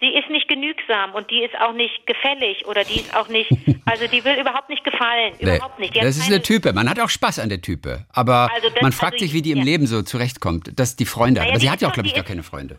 [0.00, 3.50] die ist nicht genügsam und die ist auch nicht gefällig oder die ist auch nicht,
[3.86, 5.94] also die will überhaupt nicht gefallen, Nee, überhaupt nicht.
[5.94, 6.72] Die das ist eine Type.
[6.72, 8.04] Man hat auch Spaß an der Type.
[8.12, 9.64] Aber Also das- man fragt also sich, wie die im ja.
[9.64, 11.46] Leben so zurechtkommt, dass die Freunde hat.
[11.46, 12.78] Naja, Aber sie hat ja auch, glaube ich, gar keine Freunde.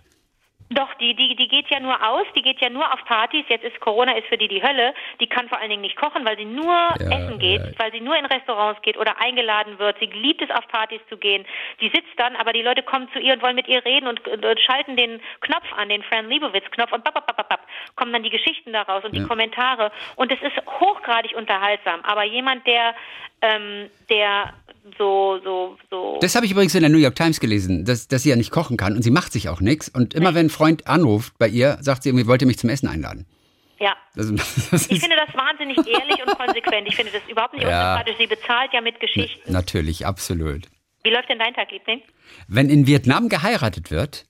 [0.70, 3.46] Doch, die, die, die geht ja nur aus, die geht ja nur auf Partys.
[3.50, 4.96] Jetzt ist Corona ist für die die Hölle.
[5.20, 7.72] Die kann vor allen Dingen nicht kochen, weil sie nur essen geht, ja.
[7.78, 9.98] weil sie nur in Restaurants geht oder eingeladen wird.
[10.00, 11.46] Sie liebt es, auf Partys zu gehen.
[11.82, 14.28] Die sitzt dann, aber die Leute kommen zu ihr und wollen mit ihr reden und,
[14.28, 17.16] und, und schalten den Knopf an, den Fran Lebowitz-Knopf und bap,
[17.96, 19.92] kommen dann die Geschichten daraus und die Kommentare.
[20.16, 22.02] Und es ist hochgradig unterhaltsam.
[22.02, 22.96] Aber jemand, der,
[23.42, 24.54] ähm, der
[24.98, 26.18] so, so, so.
[26.22, 28.52] Das habe ich übrigens in der New York Times gelesen, dass, dass sie ja nicht
[28.52, 29.90] kochen kann und sie macht sich auch nichts.
[29.90, 32.70] Und immer wenn ein Freund anruft bei ihr, sagt sie irgendwie, wollt ihr mich zum
[32.70, 33.26] Essen einladen.
[33.80, 33.96] ja.
[34.16, 34.32] Das,
[34.72, 36.88] das Ich finde das wahnsinnig ehrlich und konsequent.
[36.88, 37.94] Ich finde das überhaupt nicht Ja.
[37.96, 38.18] unsympathisch.
[38.20, 39.52] Sie bezahlt ja mit Geschichten.
[39.52, 40.68] natürlich, absolut.
[41.04, 42.02] Wie läuft denn dein Tag, Liebling?
[42.48, 44.26] Wenn in Vietnam geheiratet wird,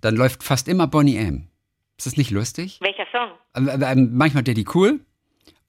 [0.00, 1.48] dann läuft fast immer Bonnie M.
[1.98, 2.78] Ist das nicht lustig?
[2.82, 3.30] Welcher Song?
[3.54, 5.00] Ähm, ähm, Manchmal Daddy Cool.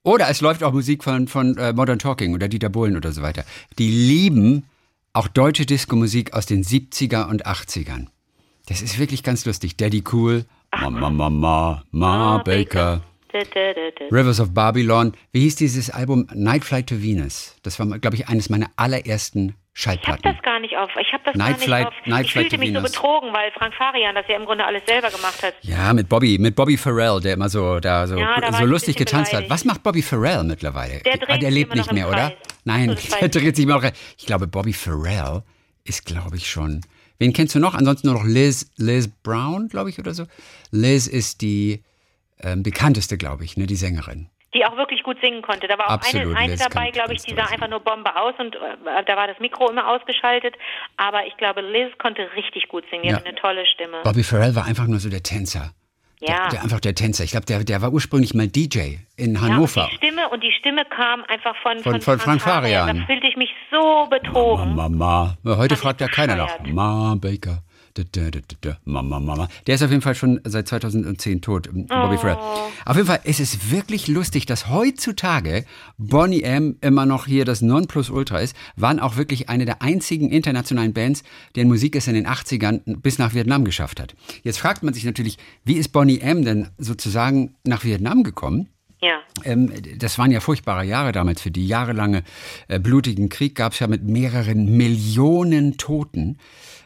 [0.08, 3.22] Oder es läuft auch Musik von, von äh, Modern Talking oder Dieter Bohlen oder so
[3.22, 3.44] weiter.
[3.78, 4.64] Die lieben
[5.12, 8.08] auch deutsche Disco-Musik aus den 70er und 80ern.
[8.68, 9.76] Das ist wirklich ganz lustig.
[9.76, 13.02] Daddy Cool, Mama, Mama, Ma Baker.
[14.10, 15.12] Rivers of Babylon.
[15.34, 16.26] Wie hieß dieses Album?
[16.34, 17.58] Night Flight to Venus.
[17.64, 20.34] Das war, glaube ich, eines meiner allerersten Ich habe Schallplatten.
[20.34, 20.90] das gar nicht auf.
[21.00, 21.94] Ich habe das Night gar nicht Flight- auf.
[22.06, 22.92] Night ich Flight fühlte mich so Venus.
[22.92, 25.54] betrogen, weil Frank Farian das ja im Grunde alles selber gemacht hat.
[25.62, 28.96] Ja, mit Bobby, mit Bobby Farrell, der immer so da so, Ja, da so lustig
[28.96, 29.48] getanzt hat.
[29.52, 31.00] Was macht Bobby Farrell mittlerweile?
[31.02, 32.34] Der dreht ah, der lebt nicht mehr, oder?
[32.64, 33.92] Nein, So, der dreht sich immer noch.
[34.18, 35.44] Ich glaube, Bobby Farrell
[35.84, 36.82] ist, glaube ich, schon.
[37.20, 37.76] Wen kennst du noch?
[37.76, 40.26] Ansonsten nur noch Liz, Liz Brown, glaube ich, oder so.
[40.72, 41.84] Liz ist die
[42.42, 44.30] ähm, bekannteste, glaube ich, ne, die Sängerin.
[44.54, 45.68] Die auch wirklich gut singen konnte.
[45.68, 48.34] Da war auch Absolut, eine, eine dabei, glaube ich, die sah einfach nur Bombe aus
[48.40, 50.56] und äh, da war das Mikro immer ausgeschaltet.
[50.96, 53.04] Aber ich glaube, Liz konnte richtig gut singen.
[53.04, 53.18] Die Ja.
[53.18, 53.98] hatte eine tolle Stimme.
[54.04, 55.72] Bobby Farrell war einfach nur so der Tänzer.
[56.20, 56.28] Ja.
[56.44, 57.24] Der, der, einfach der Tänzer.
[57.26, 59.84] Ich glaube, der, der war ursprünglich mal DJ in Ja, Hannover.
[59.84, 63.00] und die Stimme und die Stimme kam einfach von, Von- von Frank Farian.
[63.02, 64.76] Da fühlte ich mich so betrogen.
[64.76, 65.38] Mama.
[65.46, 66.58] Heute Fand fragt ja keiner nach.
[66.58, 66.74] bescheuert.
[66.74, 67.60] Ma Baker.
[68.86, 69.48] Mama, Mama.
[69.66, 72.38] Der ist auf jeden Fall schon seit 2010 tot, ähm, Bobby Farrell.
[72.86, 75.66] Auf jeden Fall ist es wirklich lustig, dass heutzutage
[75.98, 76.78] Bonnie M.
[76.82, 81.24] immer noch hier das Nonplusultra ist, waren auch wirklich eine der einzigen internationalen Bands,
[81.56, 84.16] deren Musik es in den 80ern bis nach Vietnam geschafft hat.
[84.44, 86.44] Jetzt fragt man sich natürlich, wie ist Bonnie M.
[86.44, 88.70] denn sozusagen nach Vietnam gekommen?
[89.02, 89.20] Ja.
[89.44, 92.24] Ähm, das waren ja furchtbare Jahre damals für die jahrelange
[92.68, 96.40] äh, blutigen Krieg gab es ja mit mehreren Millionen Toten.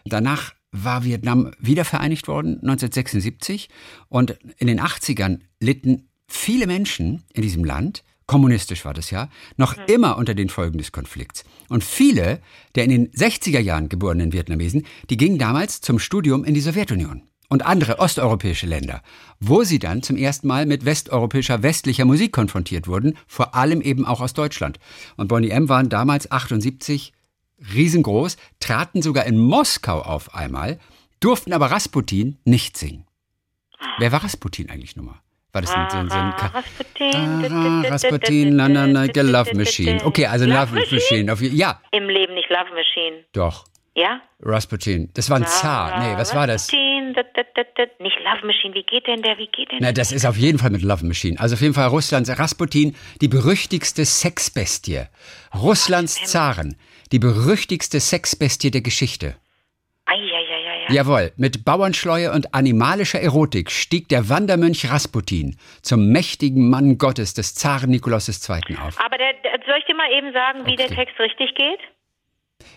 [0.04, 3.70] Danach war Vietnam wiedervereinigt worden 1976
[4.10, 9.76] und in den 80ern litten viele Menschen in diesem Land kommunistisch war das ja, noch
[9.88, 11.44] immer unter den Folgen des Konflikts.
[11.68, 12.40] Und viele
[12.76, 17.24] der in den 60er Jahren geborenen Vietnamesen, die gingen damals zum Studium in die Sowjetunion
[17.50, 19.02] und andere osteuropäische Länder,
[19.42, 24.06] wo sie dann zum ersten Mal mit westeuropäischer westlicher Musik konfrontiert wurden, vor allem eben
[24.06, 24.80] auch aus Deutschland.
[25.18, 27.12] Und Bonnie M waren damals 78
[27.74, 30.80] riesengroß, traten sogar in Moskau auf einmal,
[31.20, 33.06] durften aber Rasputin nicht singen.
[34.00, 35.20] Wer war Rasputin eigentlich nochmal?
[35.54, 37.52] War das ein, so ein, so ein Ka Rasputin.
[37.52, 40.00] Ah, Rasputin, na, na, na, der Love Machine.
[40.06, 41.36] Okay, also Love Machine.
[41.54, 43.26] Ja, Im Leben nicht Love Machine.
[43.34, 43.66] doch.
[43.94, 44.22] Ja?
[44.40, 45.10] Rasputin.
[45.16, 46.00] Das war ein Zar.
[46.00, 46.72] Nee, was war das?
[46.72, 48.74] Nicht Love Machine.
[48.74, 49.38] Wie geht denn der?
[49.38, 51.38] Wie geht denn Na, das ist auf jeden Fall mit Love Machine.
[51.38, 55.08] Also auf jeden Fall Russlands Rasputin, die berüchtigste Sexbestie.
[55.54, 56.78] Russlands Zaren,
[57.12, 59.36] die berüchtigste Sexbestie der Geschichte.
[60.90, 67.56] Jawohl, mit Bauernschleue und animalischer Erotik stieg der Wandermönch Rasputin zum mächtigen Mann Gottes des
[67.56, 68.78] Zaren Nikolaus II.
[68.78, 69.00] auf.
[69.00, 70.96] Aber der, der, soll ich dir mal eben sagen, wie der Okay.
[70.96, 71.80] Text richtig geht?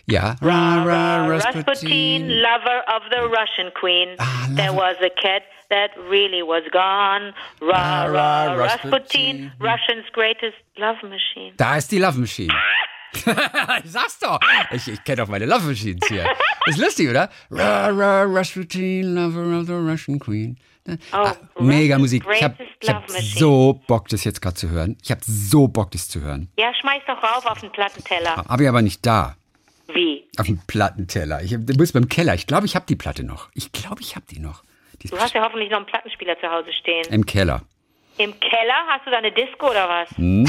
[0.07, 0.37] Ja.
[0.40, 2.29] Ra, ra, Rasputin, Rasputin.
[2.29, 4.11] lover of the Russian queen.
[4.18, 7.35] Ah, There was a cat that really was gone.
[7.61, 9.53] Ra, ra, ra, Rasputin, Rasputin.
[9.61, 11.53] Russian's greatest love machine.
[11.57, 12.53] Da ist die Love Machine.
[13.85, 14.38] ich sag's doch.
[14.72, 16.27] Ich, ich kenne doch meine Love Machines hier.
[16.66, 17.31] Ist lustig, oder?
[17.50, 20.59] Ra, ra, Rasputin, lover of the Russian queen.
[21.12, 22.24] Ah, mega Musik.
[22.31, 24.98] Ich greatest ich hab so Bock, das jetzt gerade zu hören.
[25.03, 26.48] Ich habe so Bock, das zu hören.
[26.59, 28.44] Ja, schmeiß doch rauf auf den Plattenteller.
[28.48, 29.37] Habe ich aber nicht da.
[29.92, 30.24] Wie?
[30.37, 31.42] Auf dem Plattenteller.
[31.42, 32.35] Ich hab- du bist beim Keller.
[32.35, 33.48] Ich glaube, ich habe die Platte noch.
[33.55, 34.62] Ich glaube, ich habe die noch.
[35.03, 37.05] Du hast ja hoffentlich noch einen Plattenspieler zu Hause stehen.
[37.11, 37.62] Im Keller.
[38.16, 38.74] Im Keller?
[38.88, 40.11] Hast du da eine Disco oder was?
[40.16, 40.46] Hm?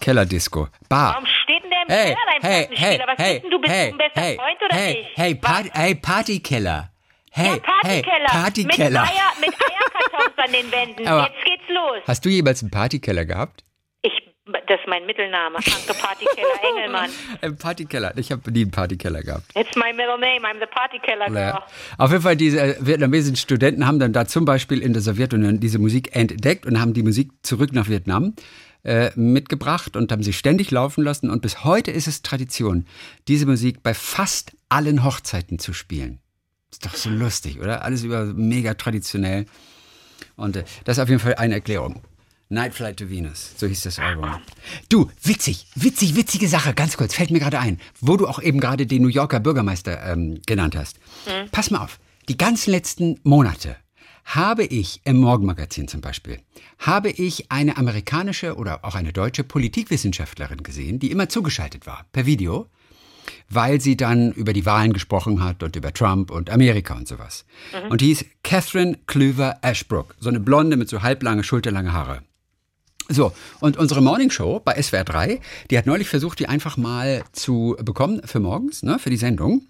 [0.00, 0.68] Kellerdisco.
[0.88, 1.14] Bar.
[1.14, 3.58] Warum steht denn der im Hey, Keller dein hey, hey, was hey, denn du?
[3.60, 5.10] Bist hey, ein bester hey, Freund oder hey, nicht?
[5.16, 5.34] hey?
[5.34, 6.90] Party, hey, Partykeller.
[7.32, 8.28] Hey, ja, Partykeller.
[8.30, 9.00] hey, Partykeller.
[9.02, 11.06] Mit, Eier, mit Eierkartons an den Wänden.
[11.06, 12.02] Aber- Jetzt geht's los.
[12.06, 13.62] Hast du jemals einen Partykeller gehabt?
[14.02, 14.12] Ich,
[14.46, 15.56] das ist mein Mittelname.
[15.56, 17.10] Anke Partykeller Engelmann.
[17.42, 18.16] Ein Partykeller.
[18.16, 19.44] Ich habe nie einen Partykeller gehabt.
[19.56, 20.46] It's my middle name.
[20.46, 21.36] I'm the Partykeller girl.
[21.36, 21.66] Ja.
[21.98, 25.58] Auf jeden Fall, diese äh, vietnamesischen Studenten haben dann da zum Beispiel in der Sowjetunion
[25.60, 28.34] diese Musik entdeckt und haben die Musik zurück nach Vietnam
[28.86, 31.28] äh, mitgebracht und haben sie ständig laufen lassen.
[31.28, 32.86] Und bis heute ist es Tradition,
[33.26, 36.20] diese Musik bei fast allen Hochzeiten zu spielen.
[36.70, 37.84] Ist doch so lustig, oder?
[37.84, 39.46] Alles über mega traditionell.
[40.36, 42.00] Und äh, das ist auf jeden Fall eine Erklärung.
[42.48, 44.30] Night Flight to Venus, so hieß das Album.
[44.88, 48.60] Du, witzig, witzig, witzige Sache, ganz kurz, fällt mir gerade ein, wo du auch eben
[48.60, 50.96] gerade den New Yorker Bürgermeister ähm, genannt hast.
[51.50, 53.74] Pass mal auf, die ganzen letzten Monate
[54.26, 56.40] habe ich im Morgenmagazin zum Beispiel,
[56.80, 62.26] habe ich eine amerikanische oder auch eine deutsche Politikwissenschaftlerin gesehen, die immer zugeschaltet war, per
[62.26, 62.66] Video,
[63.48, 67.44] weil sie dann über die Wahlen gesprochen hat und über Trump und Amerika und sowas.
[67.88, 72.22] Und die hieß Catherine Klüver Ashbrook, so eine Blonde mit so halblange, schulterlange Haare.
[73.08, 77.22] So, und unsere Morning Show bei SWR 3, die hat neulich versucht, die einfach mal
[77.30, 79.62] zu bekommen für morgens, ne, für die Sendung.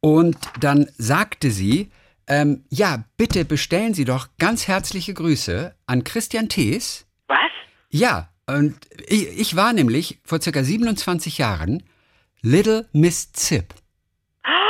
[0.00, 1.90] Und dann sagte sie,
[2.28, 7.06] ähm, ja, bitte bestellen Sie doch ganz herzliche Grüße an Christian Thees.
[7.26, 7.38] Was?
[7.90, 11.82] Ja, und ich, ich war nämlich vor circa 27 Jahren
[12.42, 13.74] Little Miss Zip.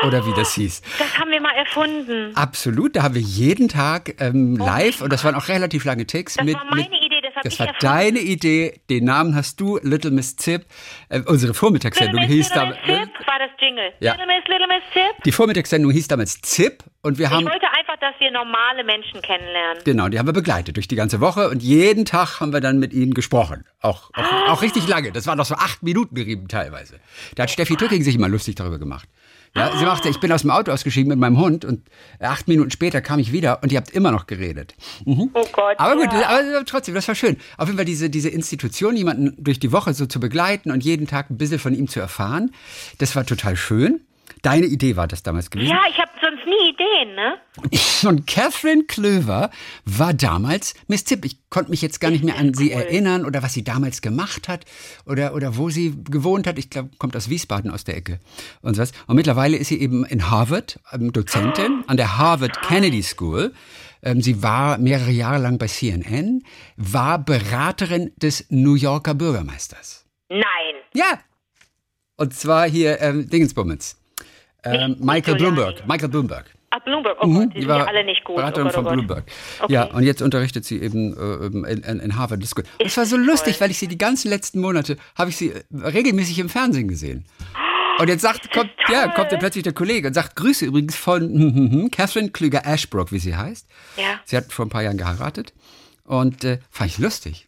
[0.07, 0.83] Oder wie das hieß.
[0.99, 2.35] Das haben wir mal erfunden.
[2.37, 6.35] Absolut, da haben wir jeden Tag ähm, live, und das waren auch relativ lange Ticks.
[6.35, 7.08] Das mit, war meine mit, Idee,
[7.43, 10.67] das ich war deine Idee, den Namen hast du, Little Miss Zip.
[11.09, 12.87] Äh, unsere Vormittagssendung Little Miss, hieß Little damals.
[12.87, 13.93] Miss Zip war das Jingle.
[14.01, 14.13] Ja.
[14.13, 15.25] Little Miss, Little Miss Zip.
[15.25, 17.45] Die Vormittagssendung hieß damals Zip und wir Ich haben.
[17.47, 19.83] wollte einfach, dass wir normale Menschen kennenlernen.
[19.85, 22.79] Genau, die haben wir begleitet durch die ganze Woche und jeden Tag haben wir dann
[22.79, 23.65] mit ihnen gesprochen.
[23.81, 25.13] Auch, auch, auch richtig lange.
[25.13, 27.01] Das waren doch so acht Minuten gerieben teilweise.
[27.37, 29.09] Da hat Steffi Tücking sich immer lustig darüber gemacht.
[29.55, 31.83] Ja, sie machte, ich bin aus dem Auto ausgestiegen mit meinem Hund und
[32.21, 34.75] acht Minuten später kam ich wieder und ihr habt immer noch geredet.
[35.05, 35.31] Mhm.
[35.35, 35.79] Oh Gott.
[35.79, 36.29] Aber gut, ja.
[36.29, 37.37] aber trotzdem, das war schön.
[37.57, 41.07] Auf jeden Fall diese, diese Institution, jemanden durch die Woche so zu begleiten und jeden
[41.07, 42.53] Tag ein bisschen von ihm zu erfahren,
[42.99, 44.01] das war total schön.
[44.43, 45.71] Deine Idee war das damals gewesen.
[45.71, 47.39] Ja, ich habe sonst nie Ideen, ne?
[48.09, 49.51] Und Catherine Klöver
[49.85, 51.25] war damals Miss Zipp.
[51.25, 54.49] Ich konnte mich jetzt gar nicht mehr an sie erinnern oder was sie damals gemacht
[54.49, 54.65] hat
[55.07, 56.59] oder, oder wo sie gewohnt hat.
[56.59, 58.21] Ich glaube, kommt aus Wiesbaden aus der Ecke
[58.63, 58.93] und sowas.
[59.07, 63.53] Und mittlerweile ist sie eben in Harvard ähm, Dozentin an der Harvard Kennedy School.
[64.03, 66.45] Ähm, Sie war mehrere Jahre lang bei CNN,
[66.77, 70.07] war Beraterin des New Yorker Bürgermeisters.
[70.29, 70.45] Nein.
[70.95, 71.19] Ja.
[72.17, 73.98] Und zwar hier ähm, Dingensbummens.
[74.75, 75.37] Ähm, Michael.
[75.37, 75.87] Bloomberg.
[75.87, 76.47] Michael Bloomberg.
[76.71, 77.17] Ah, Bloomberg.
[77.21, 77.51] Oh Gott, die Mhm.
[77.51, 78.37] Die sind war ja alle nicht gut.
[78.37, 78.95] Beraterin oh Gott, von oh Gott.
[78.95, 79.25] Bloomberg.
[79.61, 79.73] Okay.
[79.73, 82.65] Ja, und jetzt unterrichtet sie eben äh, in, in, in Harvard School.
[82.79, 83.25] Das war so toll.
[83.25, 86.89] lustig, weil ich sie die ganzen letzten Monate, habe ich sie äh, regelmäßig im Fernsehen
[86.89, 87.25] gesehen.
[87.99, 88.95] Und jetzt sagt, kommt, toll.
[88.95, 92.31] ja, kommt dann plötzlich der Kollege und sagt, Grüße übrigens von hm, hm, hm, Catherine
[92.31, 93.67] Klüger Ashbrook, wie sie heißt.
[93.97, 94.21] Ja.
[94.25, 95.53] Sie hat vor ein paar Jahren geheiratet.
[96.05, 97.48] Und äh, fand ich lustig.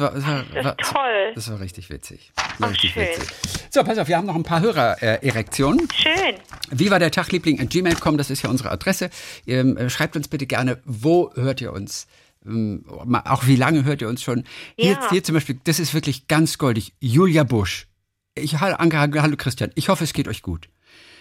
[0.00, 1.32] Das war, das war, Das war, toll.
[1.34, 2.32] das war richtig witzig.
[2.36, 3.02] Ach, richtig schön.
[3.06, 3.28] witzig.
[3.70, 5.88] So, pass auf, wir haben noch ein paar Hörer-Erektionen.
[5.94, 6.34] Schön.
[6.70, 9.10] Wie war der Tagliebling at gmail.com, das ist ja unsere Adresse.
[9.46, 12.06] Ähm, äh, schreibt uns bitte gerne, wo hört ihr uns?
[12.46, 12.84] Ähm,
[13.24, 14.44] auch wie lange hört ihr uns schon?
[14.76, 15.10] Hier, Ja.
[15.10, 16.94] hier zum Beispiel, das ist wirklich ganz goldig.
[17.00, 17.86] Julia Busch.
[18.34, 19.70] Ich, hallo, Anke, hallo Christian.
[19.74, 20.68] Ich hoffe, es geht euch gut.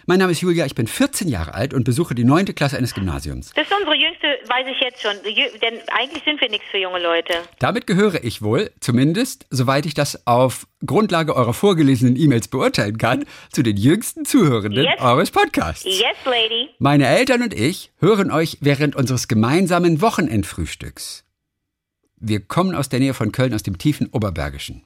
[0.09, 2.95] Mein Name ist Julia, ich bin 14 Jahre alt und besuche die neunte Klasse eines
[2.95, 3.53] Gymnasiums.
[3.53, 5.11] Das ist unsere jüngste, weiß ich jetzt schon.
[5.61, 7.33] Denn eigentlich sind wir nichts für junge Leute.
[7.59, 13.25] Damit gehöre ich wohl, zumindest, soweit ich das auf Grundlage eurer vorgelesenen E-Mails beurteilen kann,
[13.51, 14.99] zu den jüngsten Zuhörenden Yes.
[14.99, 15.85] eures Podcasts.
[15.85, 16.69] Yes, lady.
[16.79, 21.23] Meine Eltern und ich hören euch während unseres gemeinsamen Wochenendfrühstücks.
[22.17, 24.81] Wir kommen aus der Nähe von Köln, aus dem tiefen Oberbergischen.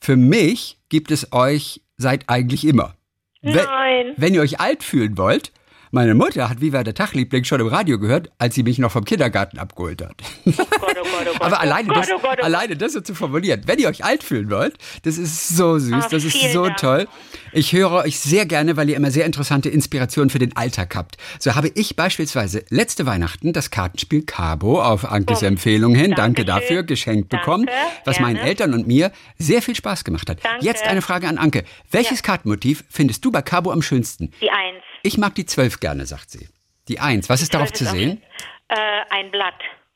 [0.00, 2.97] Für mich gibt es euch seit eigentlich immer.
[3.42, 4.14] Wenn, Nein.
[4.16, 5.52] wenn ihr euch alt fühlen wollt,
[5.90, 9.04] meine Mutter hat Viva der Tagliebling schon im Radio gehört, als sie mich noch vom
[9.04, 10.16] Kindergarten abgeholt hat.
[10.46, 11.40] Oh Gott, oh Gott, oh Gott.
[11.42, 12.08] Aber alleine, das,
[12.42, 16.08] alleine das so zu formulieren, wenn ihr euch alt fühlen wollt, das ist so süß,
[16.08, 16.76] das ist so Dank.
[16.78, 17.08] toll.
[17.52, 21.16] Ich höre euch sehr gerne, weil ihr immer sehr interessante Inspirationen für den Alltag habt.
[21.38, 26.46] So habe ich beispielsweise letzte Weihnachten das Kartenspiel Cabo auf Ankes Empfehlung hin, danke Dankeschön.
[26.46, 27.70] dafür, geschenkt Danke, bekommen,
[28.04, 28.48] was meinen gerne.
[28.48, 30.44] Eltern und mir sehr viel Spaß gemacht hat.
[30.44, 30.64] Danke.
[30.64, 31.64] Jetzt eine Frage an Anke.
[31.90, 34.30] Welches Kartenmotiv findest du bei Cabo am schönsten?
[34.40, 34.82] Die Eins.
[35.02, 36.48] Ich mag die Zwölf gerne, sagt sie.
[36.88, 38.22] Die Eins, was ist darauf zu ist auch- sehen?
[38.68, 38.76] Äh,
[39.10, 39.54] ein Blatt.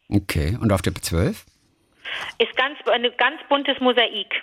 [0.09, 1.45] Okay, und auf der Zwölf?
[2.39, 4.43] Ist ganz, ein ganz buntes Mosaik.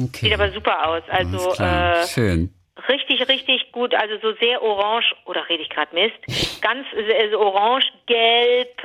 [0.00, 0.26] Okay.
[0.26, 1.02] Sieht aber super aus.
[1.08, 2.54] Also äh, Schön.
[2.88, 3.94] richtig, richtig gut.
[3.94, 6.60] Also so sehr orange, oder rede ich gerade Mist?
[6.60, 8.82] Ganz äh, so orange, gelb,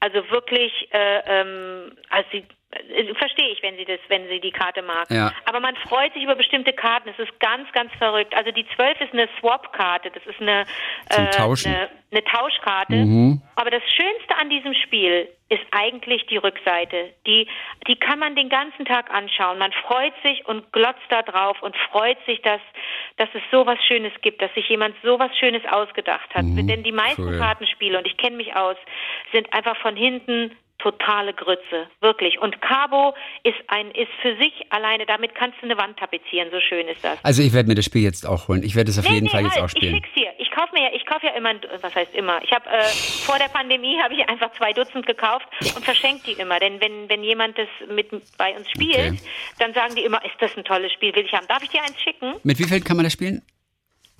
[0.00, 2.44] Also wirklich, äh, ähm, also sie äh,
[3.18, 5.10] Verstehe ich, wenn sie das, wenn sie die Karte mag.
[5.10, 5.32] Ja.
[5.44, 7.10] Aber man freut sich über bestimmte Karten.
[7.10, 8.34] Es ist ganz, ganz verrückt.
[8.34, 10.10] Also die 12 ist eine Swap-Karte.
[10.10, 10.62] Das ist eine,
[11.10, 12.94] äh, eine, eine Tauschkarte.
[12.94, 13.42] Mhm.
[13.56, 17.12] Aber das Schönste an diesem Spiel ist eigentlich die Rückseite.
[17.26, 17.46] Die,
[17.86, 19.58] die kann man den ganzen Tag anschauen.
[19.58, 22.60] Man freut sich und glotzt da drauf und freut sich, dass,
[23.18, 26.44] dass es so was Schönes gibt, dass sich jemand so was Schönes ausgedacht hat.
[26.46, 27.28] Denn die meisten Mhm.
[27.34, 27.38] cool.
[27.38, 28.76] Kartenspiele, und ich kenne mich aus,
[29.32, 32.38] sind einfach von hinten totale Grütze, wirklich.
[32.40, 33.14] Und Cabo
[33.44, 37.02] ist ein ist für sich alleine, damit kannst du eine Wand tapezieren, so schön ist
[37.04, 37.18] das.
[37.24, 38.62] Also ich werde mir das Spiel jetzt auch holen.
[38.62, 39.94] Ich werde es auf jeden Fall jetzt halt, auch spielen.
[39.96, 40.30] Ich schick's dir.
[40.38, 42.42] Ich kaufe mir ja, ich kaufe ja immer, ein- was heißt immer?
[42.42, 42.82] Ich habe äh,
[43.24, 46.58] vor der Pandemie habe ich einfach zwei Dutzend gekauft und verschenke die immer.
[46.58, 49.18] Denn wenn wenn jemand das mit bei uns spielt, Okay.
[49.58, 51.46] dann sagen die immer, ist das ein tolles Spiel, will ich haben.
[51.48, 52.34] Darf ich dir eins schicken?
[52.42, 53.42] Mit wie viel kann man das spielen?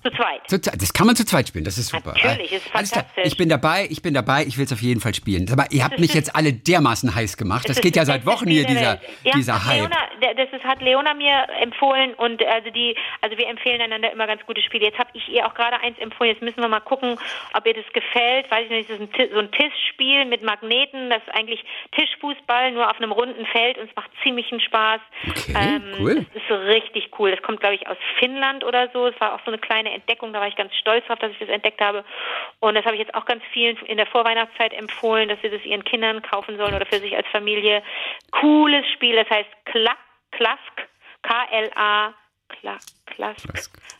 [0.03, 0.41] Zu zweit.
[0.81, 2.13] Das kann man zu zweit spielen, das ist super.
[2.21, 3.23] Natürlich, ist fantastisch.
[3.23, 5.49] Ich bin dabei, ich bin dabei, ich will es auf jeden Fall spielen.
[5.51, 7.69] Aber ihr habt mich jetzt alle dermaßen heiß gemacht.
[7.69, 9.77] Das geht ja seit Wochen hier, dieser, ja, dieser Hype.
[9.77, 9.97] Leona,
[10.35, 14.45] das ist, hat Leona mir empfohlen und also die, also wir empfehlen einander immer ganz
[14.45, 14.85] gute Spiele.
[14.85, 16.31] Jetzt habe ich ihr auch gerade eins empfohlen.
[16.31, 17.17] Jetzt müssen wir mal gucken,
[17.53, 18.51] ob ihr das gefällt.
[18.51, 21.09] Weiß ich nicht, das ist so ein Tischspiel mit Magneten.
[21.09, 21.63] Das ist eigentlich
[21.95, 24.99] Tischfußball nur auf einem runden Feld und es macht ziemlichen Spaß.
[25.29, 26.25] Okay, cool.
[26.33, 27.31] Das ist richtig cool.
[27.31, 29.07] Das kommt, glaube ich, aus Finnland oder so.
[29.07, 30.33] Es war auch so eine kleine Entdeckung.
[30.33, 32.03] Da war ich ganz stolz drauf, dass ich das entdeckt habe.
[32.59, 35.63] Und das habe ich jetzt auch ganz vielen in der Vorweihnachtszeit empfohlen, dass sie das
[35.63, 37.83] ihren Kindern kaufen sollen oder für sich als Familie.
[38.31, 39.15] Cooles Spiel.
[39.15, 39.95] Das heißt Kla
[40.31, 40.89] Klask.
[41.21, 42.13] K-L-A.
[42.49, 43.49] Kla Klask.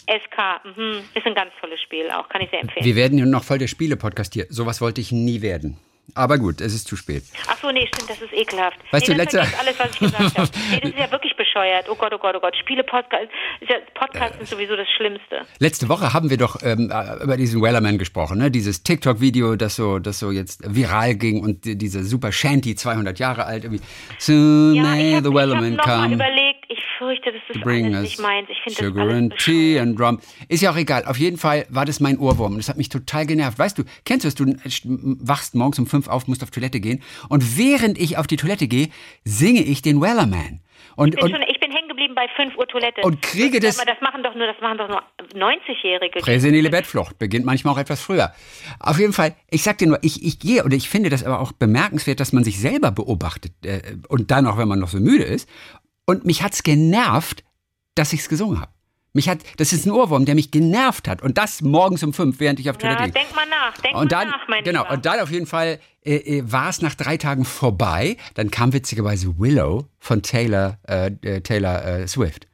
[0.07, 0.61] S-K.
[0.63, 1.03] Mhm.
[1.13, 2.27] Ist ein ganz tolles Spiel auch.
[2.29, 2.85] Kann ich sehr empfehlen.
[2.85, 4.45] Wir werden hier noch voll der Spiele-Podcast hier.
[4.49, 5.79] Sowas wollte ich nie werden.
[6.15, 7.23] Aber gut, es ist zu spät.
[7.47, 8.77] Ach so, nee, stimmt, das ist ekelhaft.
[8.91, 10.49] Weißt nee, du, das letzte- alles, was ich gesagt habe.
[10.71, 11.87] Nee, das ist ja wirklich bescheuert.
[11.89, 12.55] Oh Gott, oh Gott, oh Gott.
[12.57, 13.29] Spiele, Podcast,
[13.61, 15.41] ist ja, Podcasts sind sowieso das Schlimmste.
[15.59, 18.51] Letzte Woche haben wir doch ähm, äh, über diesen Wellerman gesprochen, ne?
[18.51, 23.17] Dieses TikTok-Video, das so, das so jetzt viral ging und die- diese super Shanty, 200
[23.17, 23.83] Jahre alt, irgendwie.
[24.19, 26.13] Soon Ja, may the Wellerman come.
[26.15, 26.42] überlegt,
[27.03, 28.47] fürchte, das ist alles nicht meins.
[28.49, 30.19] Ich finde das sugar alles and and rum.
[30.49, 31.05] Ist ja auch egal.
[31.05, 32.57] Auf jeden Fall war das mein Ohrwurm.
[32.57, 33.59] Das hat mich total genervt.
[33.59, 34.35] Weißt du, kennst du es?
[34.35, 34.45] Du
[35.21, 37.01] wachst morgens um fünf auf, musst auf Toilette gehen.
[37.29, 38.89] Und während ich auf die Toilette gehe,
[39.23, 40.61] singe ich den Wellerman.
[40.95, 43.01] Und, Ich bin, und schon, ich bin hängen geblieben bei 5 Uhr Toilette.
[43.01, 45.01] Und kriege das- Aber das machen doch nur, das machen doch nur
[45.33, 46.19] 90-Jährige.
[46.19, 48.31] Präsenile Bettflucht beginnt manchmal auch etwas früher.
[48.79, 51.39] Auf jeden Fall, ich sag dir nur, ich, ich gehe und ich finde das aber
[51.39, 54.99] auch bemerkenswert, dass man sich selber beobachtet äh, und dann auch, wenn man noch so
[54.99, 55.49] müde ist.
[56.05, 57.43] Und mich hat's genervt,
[57.95, 58.71] dass ich's gesungen habe.
[59.15, 61.21] Mich hat, das ist ein Ohrwurm, der mich genervt hat.
[61.21, 63.13] Und das morgens um fünf, während ich auf Toilette Ja, ging.
[63.13, 64.93] denk mal nach, denk Und mal dann, nach, mein genau, Lieber.
[64.95, 68.17] und dann auf jeden Fall äh, äh, war es nach drei Tagen vorbei.
[68.33, 72.47] Dann kam witzigerweise Willow von Taylor, äh, äh, Taylor äh, Swift.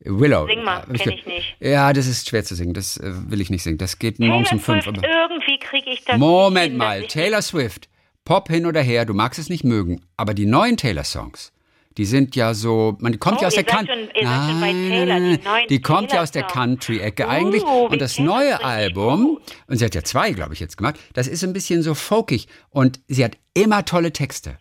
[0.00, 0.46] Willow.
[0.46, 1.56] Sing mal, Äh, kenn ich nicht.
[1.60, 2.72] Ja, das ist schwer zu singen.
[2.74, 3.78] Das will ich nicht singen.
[3.78, 4.96] Das geht morgens um Taylor fünf.
[4.96, 7.88] Swift, irgendwie kriege ich das Moment hin, mal, Taylor Swift,
[8.24, 11.52] Pop hin oder her, du magst es nicht mögen, aber die neuen Taylor-Songs,
[11.96, 14.08] die sind ja so, man kommt Oh, ja aus der Country.
[14.14, 16.42] bei Taylor, die die kommt ja aus der.
[16.44, 17.62] Country-Ecke eigentlich.
[17.62, 21.26] wie Und das neue Album, und sie hat ja zwei, glaube ich, jetzt gemacht, das
[21.28, 24.58] ist ein bisschen so folkig und sie hat immer tolle Texte.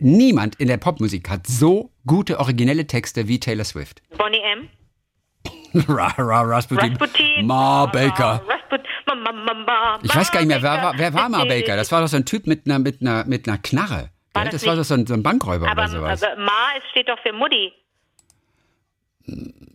[0.00, 4.02] Niemand in der Popmusik hat so gute originelle Texte wie Taylor Swift.
[4.18, 4.68] Bonnie M.
[5.88, 6.96] Ra, ra, Rasputin.
[6.96, 7.46] Rasputin.
[7.46, 8.42] Ma Baker.
[8.48, 11.76] Rasput ma, ma, ma, Ich weiß gar nicht mehr, wer wer war Ma Baker?
[11.76, 14.10] Das war doch so ein Typ mit einer, mit einer, mit einer Knarre.
[14.36, 14.52] War gell?
[14.52, 16.22] das Das war doch so ein, so ein Bankräuber aber, oder sowas.
[16.22, 17.72] aber Ma ist, steht doch für Mutti.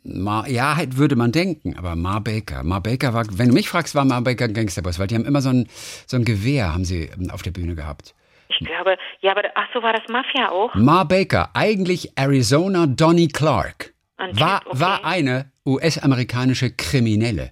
[0.04, 2.64] Ma, ja, halt würde man denken, aber Ma Baker.
[2.64, 5.26] Ma Baker war, wenn du mich fragst, war Ma Baker ein Gangsterboss, weil die haben
[5.26, 5.68] immer so ein,
[6.08, 8.16] so ein Gewehr, haben sie ähm, auf der Bühne gehabt.
[8.50, 10.74] Ich glaube, ja, aber ach so war das Mafia auch.
[10.76, 14.80] Ma Baker, eigentlich Arizona Donnie Clark, Ein war, Typ, okay.
[14.80, 17.52] war eine US-amerikanische Kriminelle.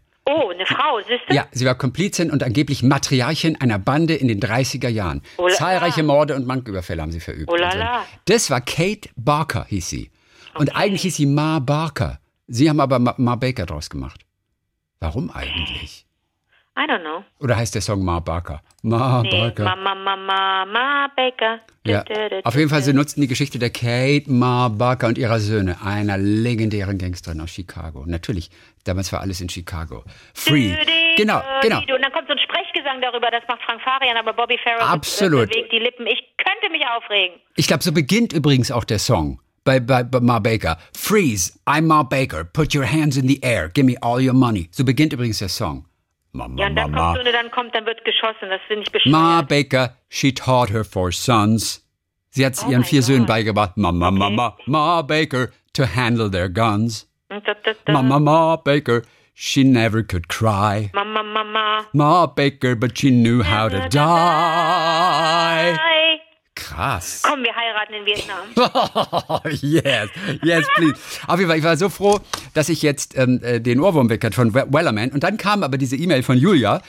[0.70, 1.34] Frau, siehst du?
[1.34, 5.22] Ja, sie war Komplizin und angeblich Matriarchin einer Bande in den 30er Jahren.
[5.38, 5.50] Oh.
[5.50, 7.50] Zahlreiche Morde und Banküberfälle haben sie verübt.
[7.52, 7.58] Oh.
[8.26, 10.12] Das war Kate Barker, hieß sie.
[10.56, 12.20] Und eigentlich hieß sie Ma Barker.
[12.48, 14.22] Sie haben aber Ma, Ma Baker draus gemacht.
[15.00, 16.06] Warum eigentlich?
[16.78, 17.24] I don't know.
[17.40, 18.62] Oder heißt der Song Ma Barker?
[18.84, 19.64] Ma Nee, Barker.
[19.64, 21.60] Mama, Mama, Ma Baker.
[21.86, 22.06] Ja.
[22.44, 26.18] Auf jeden Fall, sie nutzten die Geschichte der Kate Ma Barker und ihrer Söhne, einer
[26.18, 28.06] legendären Gangsterin aus Chicago.
[28.06, 28.50] Natürlich,
[28.90, 30.04] damals war alles in Chicago.
[30.34, 30.76] Free.
[31.18, 31.80] Genau, genau.
[31.80, 35.50] Und dann kommt so ein Sprechgesang darüber, das macht Frank Farian, aber Bobby Farrow Absolut.
[35.50, 36.08] bewegt die Lippen.
[36.08, 37.40] Ich könnte mich aufregen.
[37.56, 40.78] Ich glaube, so beginnt übrigens auch der Song bei, bei, bei Ma Baker.
[40.96, 42.44] Freeze, I'm Ma Baker.
[42.46, 43.70] Put your hands in the air.
[43.70, 44.70] Give me all your money.
[44.72, 45.86] So beginnt übrigens der Song.
[46.32, 47.26] Ma, ma, Ja, und dann ma, kommt ma.
[47.26, 48.50] so dann kommt, dann wird geschossen.
[48.50, 49.12] Das finde ich bescheuert.
[49.12, 51.86] Ma Baker, she taught her four sons.
[52.30, 53.30] Sie hat Oh ihren vier Söhnen God.
[53.30, 53.76] beigebracht.
[53.78, 54.36] Ma, ma, ma, Okay.
[54.36, 57.09] ma, ma Baker to handle their guns.
[57.30, 57.94] Und da, da, da.
[57.94, 59.04] Ma, ma, ma Baker,
[59.36, 60.90] she never could cry.
[60.94, 61.86] Mama, Mama.
[61.94, 65.78] Ma Baker, but she knew how to die.
[66.60, 67.22] Krass.
[67.24, 68.46] Komm, wir heiraten in Vietnam.
[69.62, 70.10] yes,
[70.44, 71.00] yes, please.
[71.28, 72.20] Auf jeden Fall, ich war so froh,
[72.54, 75.12] dass ich jetzt ähm, äh, den Ohrwurm weg hatte von Wellerman.
[75.12, 76.82] Und dann kam aber diese E-Mail von Julia,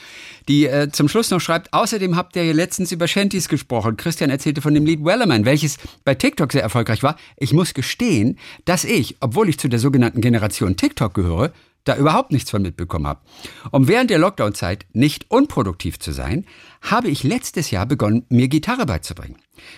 [0.48, 3.96] die äh, zum Schluss noch schreibt, außerdem habt ihr letztens über Shanties gesprochen.
[3.96, 7.16] Christian erzählte von dem Lied Wellerman, welches bei TikTok sehr erfolgreich war.
[7.36, 11.52] Ich muss gestehen, dass ich, obwohl ich zu der sogenannten Generation TikTok gehöre,
[11.84, 13.20] da überhaupt nichts von mitbekommen habe.
[13.70, 16.44] Um während der Lockdown-Zeit nicht unproduktiv zu sein,
[16.82, 19.36] habe ich letztes Jahr begonnen, mir Gitarre beizubringen.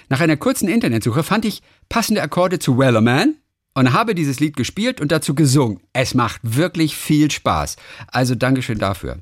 [0.09, 3.37] Nach einer kurzen Internetsuche fand ich passende Akkorde zu Wellerman
[3.75, 5.81] und habe dieses Lied gespielt und dazu gesungen.
[5.93, 7.77] Es macht wirklich viel Spaß.
[8.09, 9.19] Also Dankeschön dafür.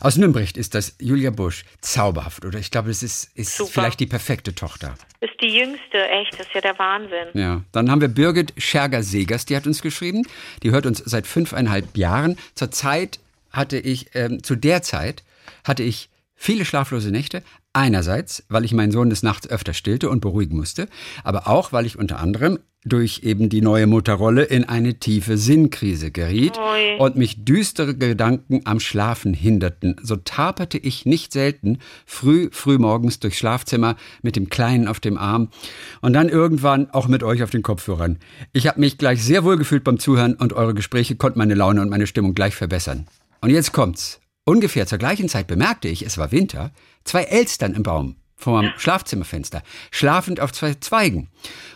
[0.00, 2.58] Aus Nürnberg ist das Julia Busch zauberhaft, oder?
[2.58, 4.94] Ich glaube, das ist, ist vielleicht die perfekte Tochter.
[5.20, 7.28] Ist die jüngste, echt, das ist ja der Wahnsinn.
[7.34, 10.26] Ja, dann haben wir Birgit Scherger-Segers, die hat uns geschrieben.
[10.62, 12.36] Die hört uns seit fünfeinhalb Jahren.
[12.54, 15.22] Zur Zeit hatte ich, ähm, zu der Zeit
[15.64, 17.42] hatte ich viele schlaflose Nächte.
[17.72, 20.88] Einerseits, weil ich meinen Sohn des Nachts öfter stillte und beruhigen musste,
[21.24, 26.10] aber auch, weil ich unter anderem durch eben die neue Mutterrolle in eine tiefe Sinnkrise
[26.10, 26.98] geriet Oi.
[26.98, 29.96] und mich düstere Gedanken am Schlafen hinderten.
[30.02, 35.16] So taperte ich nicht selten früh, früh morgens durchs Schlafzimmer mit dem Kleinen auf dem
[35.16, 35.48] Arm
[36.02, 38.18] und dann irgendwann auch mit euch auf den Kopfhörern.
[38.52, 41.80] Ich habe mich gleich sehr wohl gefühlt beim Zuhören und eure Gespräche konnten meine Laune
[41.80, 43.06] und meine Stimmung gleich verbessern.
[43.40, 44.20] Und jetzt kommt's.
[44.44, 46.70] Ungefähr zur gleichen Zeit bemerkte ich, es war Winter,
[47.04, 51.30] zwei Elstern im Baum vor meinem Schlafzimmerfenster, schlafend auf zwei Zweigen.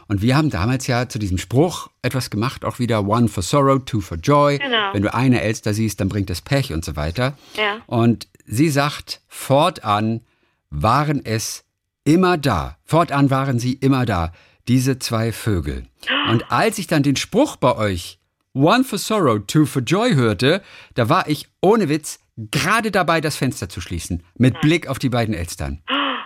[0.07, 3.83] Und wir haben damals ja zu diesem Spruch etwas gemacht, auch wieder One for Sorrow,
[3.85, 4.59] Two for Joy.
[4.59, 4.93] Genau.
[4.93, 7.39] Wenn du eine Elster siehst, dann bringt das Pech und so weiter.
[7.55, 7.81] Ja.
[7.87, 10.21] Und sie sagt, fortan
[10.69, 11.65] waren es
[12.05, 12.77] immer da.
[12.85, 14.33] Fortan waren sie immer da,
[14.67, 15.87] diese zwei Vögel.
[16.31, 18.19] Und als ich dann den Spruch bei euch
[18.59, 20.63] One for Sorrow, Two for Joy hörte,
[20.95, 25.11] da war ich ohne Witz gerade dabei, das Fenster zu schließen, mit Blick auf die
[25.11, 25.81] beiden Elstern.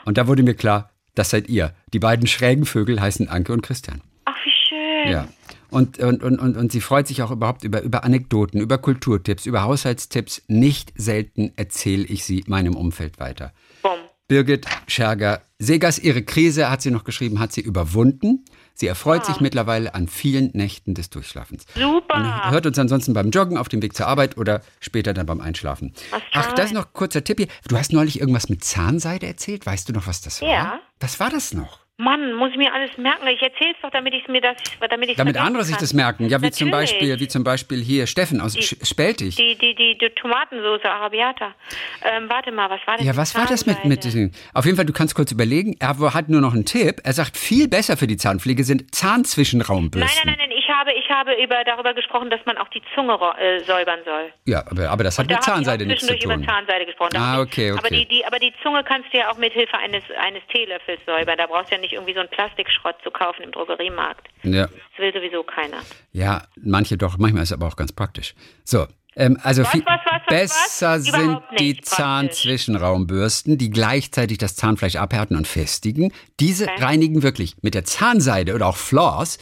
[0.07, 1.75] Und da wurde mir klar, das seid ihr.
[1.93, 4.01] Die beiden schrägen Vögel heißen Anke und Christian.
[4.25, 5.13] Ach, wie schön.
[5.13, 5.29] Ja.
[5.69, 9.45] Und, und, und, und, und sie freut sich auch überhaupt über, über Anekdoten, über Kulturtipps,
[9.45, 10.43] über Haushaltstipps.
[10.49, 13.53] Nicht selten erzähle ich sie meinem Umfeld weiter.
[13.83, 13.99] Bom.
[14.27, 18.45] Birgit Scherger Segers, ihre Krise, hat sie noch geschrieben, hat sie überwunden.
[18.75, 19.25] Sie erfreut ah.
[19.27, 21.67] sich mittlerweile an vielen Nächten des Durchschlafens.
[21.75, 22.15] Super.
[22.17, 25.41] Und hört uns ansonsten beim Joggen auf dem Weg zur Arbeit oder später dann beim
[25.41, 25.93] Einschlafen.
[26.33, 27.49] Ach, das ist noch ein kurzer Tipp hier.
[27.69, 29.67] Du hast neulich irgendwas mit Zahnseide erzählt.
[29.67, 30.49] Weißt du noch, was das war?
[30.49, 30.81] Ja.
[31.01, 31.82] Was war das noch?
[32.03, 33.27] Mann, muss ich mir alles merken?
[33.29, 34.57] Ich erzähl's doch, damit ich mir das,
[34.91, 36.25] damit ich Damit andere sich das merken.
[36.25, 36.55] Ja, wie Natürlich.
[36.55, 39.37] zum Beispiel, wie zum Beispiel hier Steffen aus die, Speltig.
[39.37, 41.55] Die, die, die, die Tomatensauce Arabiata.
[42.03, 43.07] Ähm, warte mal, was war das?
[43.07, 44.33] Ja, was war das mit, mit diesen?
[44.53, 45.77] Auf jeden Fall, du kannst kurz überlegen.
[45.79, 47.01] Er hat nur noch einen Tipp.
[47.05, 50.23] Er sagt, viel besser für die Zahnpflege sind Zahnzwischenraumbürsten.
[50.25, 50.52] Nein, nein, nein, nein.
[50.73, 54.33] Ich habe, ich habe über, darüber gesprochen, dass man auch die Zunge äh, säubern soll.
[54.47, 56.33] Ja, aber, aber das hat mit Zahnseide nichts zu tun.
[56.33, 57.17] über Zahnseide gesprochen.
[57.17, 57.79] Ah, okay, okay.
[57.79, 61.01] Aber die, die, aber die Zunge kannst du ja auch mit Hilfe eines, eines Teelöffels
[61.05, 61.37] säubern.
[61.37, 64.29] Da brauchst du ja nicht irgendwie so ein Plastik Schrott zu kaufen im Drogeriemarkt.
[64.45, 64.67] Ja.
[64.67, 65.79] Das will sowieso keiner.
[66.13, 67.19] Ja, manche doch.
[67.19, 68.35] Manchmal ist es aber auch ganz praktisch.
[68.65, 75.37] So, ähm, also was, was, was, besser sind die Zahnzwischenraumbürsten, die gleichzeitig das Zahnfleisch abhärten
[75.37, 76.13] und festigen.
[76.41, 76.83] Diese okay.
[76.83, 79.39] reinigen wirklich mit der Zahnseide oder auch Floss.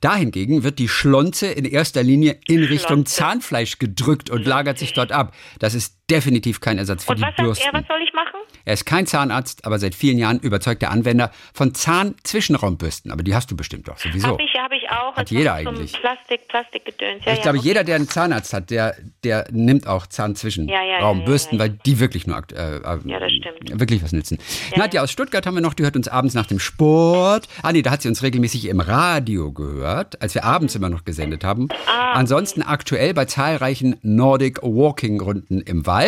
[0.00, 5.12] Dahingegen wird die Schlonze in erster Linie in Richtung Zahnfleisch gedrückt und lagert sich dort
[5.12, 5.34] ab.
[5.58, 7.66] Das ist definitiv kein Ersatz für und die was Bürsten.
[7.66, 8.40] Er, was soll ich machen?
[8.64, 13.10] Er ist kein Zahnarzt, aber seit vielen Jahren überzeugter Anwender von Zahnzwischenraumbürsten.
[13.10, 14.28] Aber die hast du bestimmt doch sowieso.
[14.28, 15.16] Habe ich, hab ich auch.
[15.16, 15.92] Hat jeder eigentlich.
[15.92, 17.24] Plastik, Plastikgedöns.
[17.24, 17.68] Ja, ich ja, glaube, okay.
[17.68, 22.36] jeder, der einen Zahnarzt hat, der, der nimmt auch Zahnzwischenraumbürsten, ja, weil die wirklich nur
[22.52, 24.38] äh, äh, wirklich was nützen.
[24.76, 27.48] Nadja aus Stuttgart haben wir noch, die hört uns abends nach dem Sport.
[27.62, 31.04] Ah nee, da hat sie uns regelmäßig im Radio gehört, als wir abends immer noch
[31.04, 31.68] gesendet haben.
[31.86, 35.99] Ah, Ansonsten aktuell bei zahlreichen Nordic Walking Runden im Wald.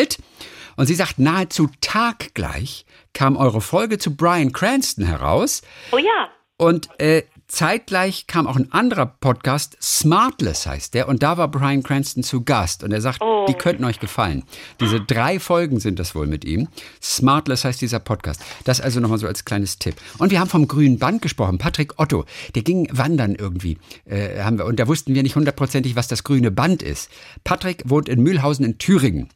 [0.76, 5.62] Und sie sagt, nahezu taggleich kam eure Folge zu Brian Cranston heraus.
[5.92, 6.28] Oh ja.
[6.56, 11.82] Und äh, zeitgleich kam auch ein anderer Podcast, Smartless heißt der, und da war Brian
[11.82, 12.82] Cranston zu Gast.
[12.82, 13.46] Und er sagt, oh.
[13.48, 14.44] die könnten euch gefallen.
[14.80, 16.68] Diese drei Folgen sind das wohl mit ihm.
[17.02, 18.40] Smartless heißt dieser Podcast.
[18.64, 19.96] Das also nochmal so als kleines Tipp.
[20.18, 21.58] Und wir haben vom grünen Band gesprochen.
[21.58, 22.24] Patrick Otto,
[22.54, 23.78] der ging wandern irgendwie.
[24.04, 27.10] Äh, haben wir, und da wussten wir nicht hundertprozentig, was das grüne Band ist.
[27.44, 29.28] Patrick wohnt in Mühlhausen in Thüringen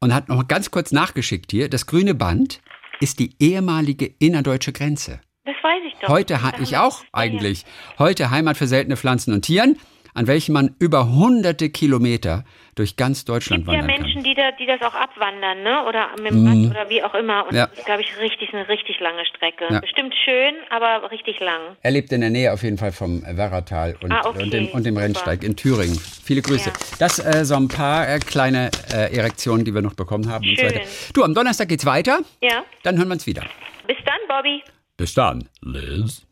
[0.00, 2.60] und hat noch ganz kurz nachgeschickt hier, das grüne Band
[3.00, 5.20] ist die ehemalige innerdeutsche Grenze.
[5.44, 6.08] Das weiß ich doch.
[6.08, 7.64] Heute, ich auch eigentlich.
[7.98, 9.78] Heute Heimat für seltene Pflanzen und Tieren
[10.18, 13.90] an welchem man über hunderte Kilometer durch ganz Deutschland wandern kann.
[13.90, 15.84] Es gibt ja Menschen, die, da, die das auch abwandern, ne?
[15.86, 16.70] oder mit dem Rad mm.
[16.70, 17.46] oder wie auch immer.
[17.46, 17.66] Und ja.
[17.66, 19.66] das ist, glaube ich, richtig, eine richtig lange Strecke.
[19.70, 19.78] Ja.
[19.78, 21.76] Bestimmt schön, aber richtig lang.
[21.82, 24.42] Er lebt in der Nähe auf jeden Fall vom Werratal und, ah, okay.
[24.42, 25.98] und, dem, und dem Rennsteig in Thüringen.
[26.24, 26.70] Viele Grüße.
[26.70, 26.76] Ja.
[26.98, 30.44] Das äh, so ein paar äh, kleine äh, Erektionen, die wir noch bekommen haben.
[30.44, 30.52] Schön.
[30.52, 30.88] Und so weiter.
[31.14, 32.18] Du, am Donnerstag geht's weiter.
[32.42, 32.64] Ja.
[32.82, 33.44] Dann hören wir uns wieder.
[33.86, 34.62] Bis dann, Bobby.
[34.96, 36.27] Bis dann, Liz.